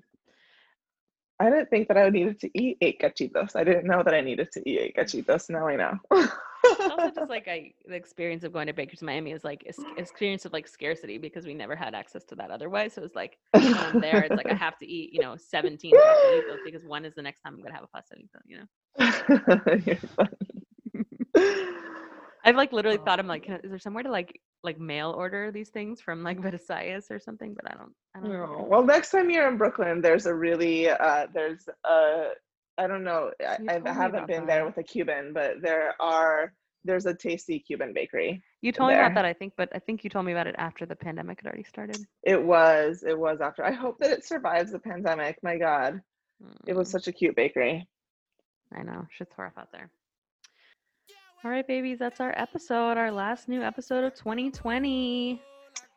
I 1.39 1.49
didn't 1.49 1.69
think 1.69 1.87
that 1.89 1.97
I 1.97 2.09
needed 2.09 2.39
to 2.41 2.49
eat 2.57 2.77
eight 2.81 2.99
cachitos. 3.01 3.55
I 3.55 3.63
didn't 3.63 3.85
know 3.85 4.03
that 4.03 4.13
I 4.13 4.21
needed 4.21 4.51
to 4.53 4.69
eat 4.69 4.79
eight 4.79 4.95
cachitos. 4.95 5.49
Now 5.49 5.67
I 5.67 5.75
know. 5.75 5.99
Also 6.89 7.11
just 7.11 7.29
like 7.29 7.47
I, 7.47 7.73
the 7.85 7.95
experience 7.95 8.43
of 8.43 8.53
going 8.53 8.67
to 8.67 8.73
Baker's 8.73 9.01
Miami 9.01 9.31
is 9.31 9.43
like 9.43 9.63
experience 9.97 10.45
of 10.45 10.53
like 10.53 10.67
scarcity 10.67 11.17
because 11.17 11.45
we 11.45 11.53
never 11.53 11.75
had 11.75 11.93
access 11.93 12.23
to 12.25 12.35
that 12.35 12.49
otherwise. 12.51 12.93
So 12.93 13.03
it's 13.03 13.15
like 13.15 13.37
when 13.51 13.73
I'm 13.75 14.01
there, 14.01 14.23
it's 14.23 14.35
like 14.35 14.49
I 14.49 14.55
have 14.65 14.77
to 14.79 14.87
eat, 14.87 15.13
you 15.13 15.21
know, 15.21 15.35
17 15.35 15.93
pastelitos 15.93 16.57
because 16.65 16.83
one 16.83 17.05
is 17.05 17.13
the 17.15 17.21
next 17.21 17.41
time 17.41 17.55
I'm 17.55 17.61
gonna 17.61 17.75
have 17.75 17.83
a 17.83 17.97
pastelito, 17.97 18.39
you 18.47 18.59
know. 18.59 20.45
I've 22.45 22.55
like 22.55 22.71
literally 22.71 22.97
thought 22.97 23.19
I'm 23.19 23.27
like, 23.27 23.43
can, 23.43 23.59
is 23.63 23.71
there 23.71 23.79
somewhere 23.79 24.03
to 24.03 24.11
like 24.11 24.39
like 24.63 24.79
mail 24.79 25.11
order 25.11 25.51
these 25.51 25.69
things 25.69 26.01
from 26.01 26.23
like 26.23 26.39
Versailles 26.41 27.07
or 27.09 27.19
something? 27.19 27.55
But 27.55 27.71
I 27.71 27.75
don't, 27.75 27.93
I 28.15 28.19
don't 28.21 28.29
know. 28.31 28.47
No. 28.47 28.67
Well, 28.69 28.83
next 28.83 29.11
time 29.11 29.29
you're 29.29 29.47
in 29.49 29.57
Brooklyn, 29.57 30.01
there's 30.01 30.25
a 30.25 30.33
really 30.33 30.89
uh, 30.89 31.27
there's 31.33 31.67
a 31.85 32.29
I 32.77 32.87
don't 32.87 33.03
know. 33.03 33.31
I, 33.41 33.57
I 33.85 33.93
haven't 33.93 34.27
been 34.27 34.45
there 34.45 34.65
with 34.65 34.77
a 34.77 34.83
Cuban, 34.83 35.33
but 35.33 35.61
there 35.61 35.95
are 36.01 36.53
there's 36.83 37.05
a 37.07 37.13
tasty 37.15 37.59
Cuban 37.59 37.93
bakery. 37.93 38.43
You 38.61 38.71
told 38.71 38.89
me 38.89 38.95
about 38.95 39.13
that, 39.15 39.25
I 39.25 39.33
think, 39.33 39.53
but 39.57 39.69
I 39.75 39.79
think 39.79 40.03
you 40.03 40.09
told 40.09 40.25
me 40.25 40.31
about 40.31 40.47
it 40.47 40.55
after 40.57 40.85
the 40.85 40.95
pandemic 40.95 41.39
had 41.39 41.47
already 41.47 41.63
started. 41.63 42.05
It 42.23 42.43
was 42.43 43.03
it 43.07 43.17
was 43.17 43.41
after. 43.41 43.63
I 43.63 43.71
hope 43.71 43.99
that 43.99 44.11
it 44.11 44.25
survives 44.25 44.71
the 44.71 44.79
pandemic. 44.79 45.37
My 45.43 45.57
God, 45.57 46.01
it 46.67 46.75
was 46.75 46.89
Mm, 46.89 46.91
such 46.91 47.07
a 47.07 47.11
cute 47.13 47.35
bakery. 47.35 47.87
I 48.73 48.83
know, 48.83 49.07
shit's 49.09 49.37
rough 49.37 49.57
out 49.57 49.71
there. 49.71 49.89
All 51.45 51.51
right, 51.51 51.67
babies, 51.67 51.99
that's 51.99 52.19
our 52.19 52.33
episode, 52.35 52.97
our 52.97 53.11
last 53.11 53.47
new 53.47 53.61
episode 53.61 54.03
of 54.03 54.15
2020. 54.15 55.39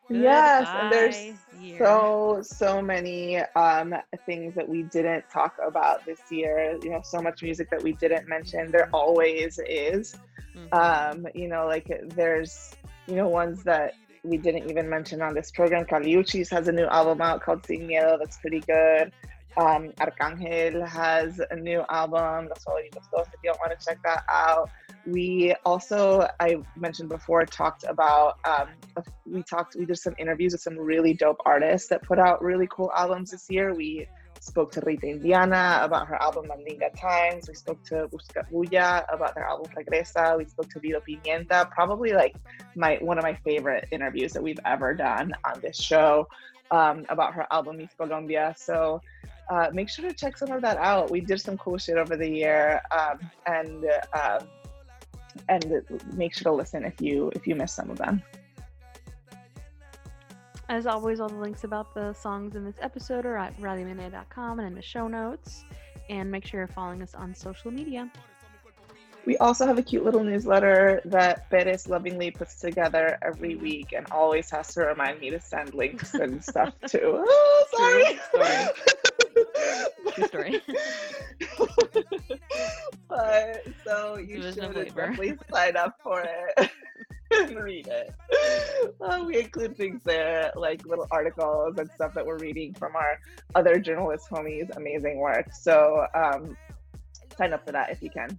Yes, 0.07 0.67
and 0.69 0.93
there's 0.93 1.33
year. 1.59 1.79
so 1.79 2.39
so 2.43 2.83
many 2.83 3.37
um 3.55 3.95
things 4.27 4.53
that 4.53 4.69
we 4.69 4.83
didn't 4.83 5.27
talk 5.27 5.55
about 5.65 6.05
this 6.05 6.19
year. 6.29 6.77
You 6.83 6.91
know, 6.91 7.01
so 7.03 7.19
much 7.19 7.41
music 7.41 7.71
that 7.71 7.81
we 7.81 7.93
didn't 7.93 8.29
mention. 8.29 8.69
There 8.69 8.89
always 8.93 9.59
is. 9.67 10.15
Mhm. 10.55 10.71
Um, 10.71 11.27
you 11.33 11.47
know, 11.47 11.65
like 11.65 11.91
there's 12.09 12.75
you 13.07 13.15
know 13.15 13.27
ones 13.27 13.63
that 13.63 13.95
we 14.23 14.37
didn't 14.37 14.69
even 14.69 14.87
mention 14.87 15.19
on 15.19 15.33
this 15.33 15.49
program. 15.49 15.83
Kali 15.85 16.13
Uchis 16.13 16.51
has 16.51 16.67
a 16.67 16.71
new 16.71 16.85
album 16.85 17.21
out 17.21 17.41
called 17.41 17.65
Sin 17.65 17.87
Miedo 17.87 18.19
that's 18.19 18.37
pretty 18.37 18.59
good. 18.59 19.11
Um, 19.57 19.91
Arcangel 19.99 20.87
has 20.87 21.41
a 21.51 21.55
new 21.55 21.83
album, 21.89 22.47
Los 22.47 22.63
Favoritos 22.63 23.09
Dos, 23.11 23.27
if 23.27 23.39
you 23.43 23.51
don't 23.51 23.59
want 23.59 23.77
to 23.77 23.85
check 23.85 23.97
that 24.03 24.23
out. 24.31 24.69
We 25.05 25.55
also, 25.65 26.27
I 26.39 26.57
mentioned 26.77 27.09
before, 27.09 27.45
talked 27.45 27.83
about, 27.83 28.39
um, 28.45 28.69
we 29.25 29.43
talked, 29.43 29.75
we 29.75 29.85
did 29.85 29.97
some 29.97 30.15
interviews 30.17 30.53
with 30.53 30.61
some 30.61 30.77
really 30.77 31.13
dope 31.13 31.41
artists 31.45 31.89
that 31.89 32.03
put 32.03 32.19
out 32.19 32.43
really 32.43 32.67
cool 32.69 32.91
albums 32.95 33.31
this 33.31 33.47
year. 33.49 33.73
We 33.73 34.07
spoke 34.39 34.71
to 34.73 34.81
Rita 34.85 35.07
Indiana 35.07 35.79
about 35.81 36.07
her 36.07 36.21
album 36.21 36.45
Mandinga 36.45 36.97
Times. 36.99 37.47
We 37.47 37.55
spoke 37.55 37.83
to 37.85 38.07
Buscabulla 38.07 39.05
about 39.11 39.35
their 39.35 39.45
album 39.45 39.71
Regresa. 39.75 40.37
We 40.37 40.45
spoke 40.45 40.69
to 40.71 40.79
Lido 40.79 41.01
Pimienta, 41.01 41.69
probably 41.71 42.13
like 42.13 42.35
my 42.75 42.97
one 43.01 43.17
of 43.17 43.23
my 43.23 43.35
favorite 43.45 43.87
interviews 43.91 44.33
that 44.33 44.43
we've 44.43 44.59
ever 44.65 44.93
done 44.93 45.33
on 45.45 45.59
this 45.61 45.77
show 45.77 46.27
um, 46.71 47.05
about 47.09 47.33
her 47.33 47.45
album 47.51 47.77
Miss 47.77 47.93
Colombia. 47.97 48.53
So 48.57 49.01
uh, 49.49 49.69
make 49.73 49.89
sure 49.89 50.07
to 50.07 50.13
check 50.13 50.37
some 50.37 50.51
of 50.51 50.61
that 50.61 50.77
out. 50.77 51.09
We 51.09 51.21
did 51.21 51.41
some 51.41 51.57
cool 51.57 51.77
shit 51.77 51.97
over 51.97 52.15
the 52.15 52.29
year, 52.29 52.81
um, 52.91 53.19
and 53.45 53.85
uh, 54.13 54.39
and 55.47 55.83
make 56.13 56.33
sure 56.33 56.51
to 56.51 56.55
listen 56.55 56.83
if 56.83 57.01
you 57.01 57.31
if 57.35 57.47
you 57.47 57.55
miss 57.55 57.73
some 57.73 57.89
of 57.89 57.97
them. 57.97 58.21
As 60.69 60.85
always, 60.85 61.19
all 61.19 61.27
the 61.29 61.35
links 61.35 61.63
about 61.63 61.95
the 61.95 62.13
songs 62.13 62.55
in 62.55 62.63
this 62.63 62.77
episode 62.79 63.25
are 63.25 63.35
at 63.35 63.59
radiomene.com 63.59 64.59
and 64.59 64.67
in 64.67 64.75
the 64.75 64.81
show 64.83 65.07
notes. 65.07 65.65
And 66.11 66.29
make 66.29 66.45
sure 66.45 66.59
you're 66.59 66.67
following 66.67 67.01
us 67.01 67.15
on 67.15 67.33
social 67.33 67.71
media. 67.71 68.09
We 69.25 69.35
also 69.37 69.65
have 69.65 69.79
a 69.79 69.83
cute 69.83 70.05
little 70.05 70.23
newsletter 70.23 71.01
that 71.05 71.49
Perez 71.49 71.87
lovingly 71.87 72.29
puts 72.29 72.59
together 72.59 73.17
every 73.23 73.55
week 73.55 73.93
and 73.93 74.05
always 74.11 74.51
has 74.51 74.73
to 74.75 74.81
remind 74.81 75.19
me 75.19 75.31
to 75.31 75.41
send 75.41 75.73
links 75.73 76.13
and 76.13 76.43
stuff 76.51 76.73
too. 76.87 77.23
Oh, 77.27 77.65
sorry. 77.75 78.19
True 80.13 80.27
story. 80.27 80.61
but 83.07 83.63
so 83.83 84.17
you 84.17 84.41
should 84.41 84.55
definitely 84.55 85.35
sign 85.51 85.77
up 85.77 85.97
for 86.03 86.21
it 86.21 86.69
and 87.31 87.55
read 87.63 87.87
it. 87.87 88.13
We 89.25 89.39
include 89.39 89.77
things 89.77 90.01
there 90.03 90.51
like 90.55 90.85
little 90.85 91.07
articles 91.11 91.77
and 91.77 91.89
stuff 91.95 92.13
that 92.13 92.25
we're 92.25 92.37
reading 92.37 92.73
from 92.73 92.95
our 92.95 93.19
other 93.55 93.79
journalist 93.79 94.29
homies' 94.29 94.75
amazing 94.75 95.17
work. 95.19 95.53
So 95.53 96.05
um, 96.15 96.57
sign 97.37 97.53
up 97.53 97.65
for 97.65 97.71
that 97.71 97.91
if 97.91 98.01
you 98.01 98.09
can. 98.09 98.37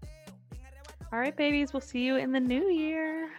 All 1.12 1.18
right, 1.18 1.36
babies, 1.36 1.72
we'll 1.72 1.80
see 1.80 2.00
you 2.00 2.16
in 2.16 2.32
the 2.32 2.40
new 2.40 2.70
year. 2.70 3.30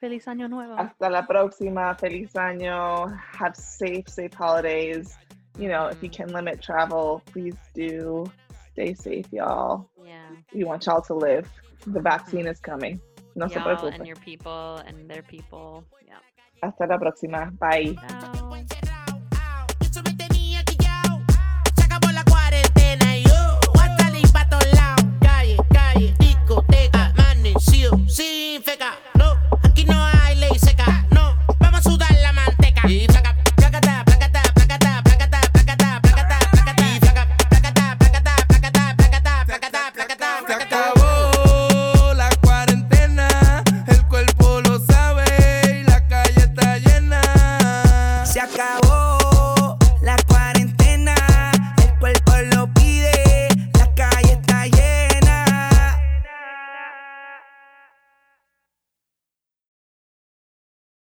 Feliz 0.00 0.24
Año 0.26 0.48
Nuevo. 0.48 0.76
Hasta 0.76 1.10
la 1.10 1.26
próxima. 1.26 1.98
Feliz 1.98 2.32
año. 2.34 3.14
Have 3.18 3.56
safe, 3.56 4.08
safe 4.08 4.32
holidays. 4.32 5.18
You 5.58 5.68
know, 5.68 5.86
if 5.86 6.02
you 6.02 6.08
can 6.08 6.32
limit 6.32 6.62
travel, 6.62 7.22
please 7.26 7.56
do. 7.74 8.30
Stay 8.72 8.94
safe, 8.94 9.26
y'all. 9.32 9.90
Yeah. 10.04 10.28
We 10.54 10.64
want 10.64 10.86
y'all 10.86 11.02
to 11.02 11.14
live. 11.14 11.50
The 11.86 12.00
vaccine 12.00 12.46
is 12.46 12.60
coming. 12.60 13.00
No 13.38 13.48
se 13.48 13.54
Y'all 13.54 13.64
preocupen. 13.64 13.94
and 14.00 14.06
your 14.06 14.16
people 14.16 14.82
and 14.84 15.08
their 15.08 15.22
people. 15.22 15.84
Yeah. 16.04 16.18
Hasta 16.60 16.86
la 16.86 16.98
próxima. 16.98 17.52
Bye. 17.60 17.94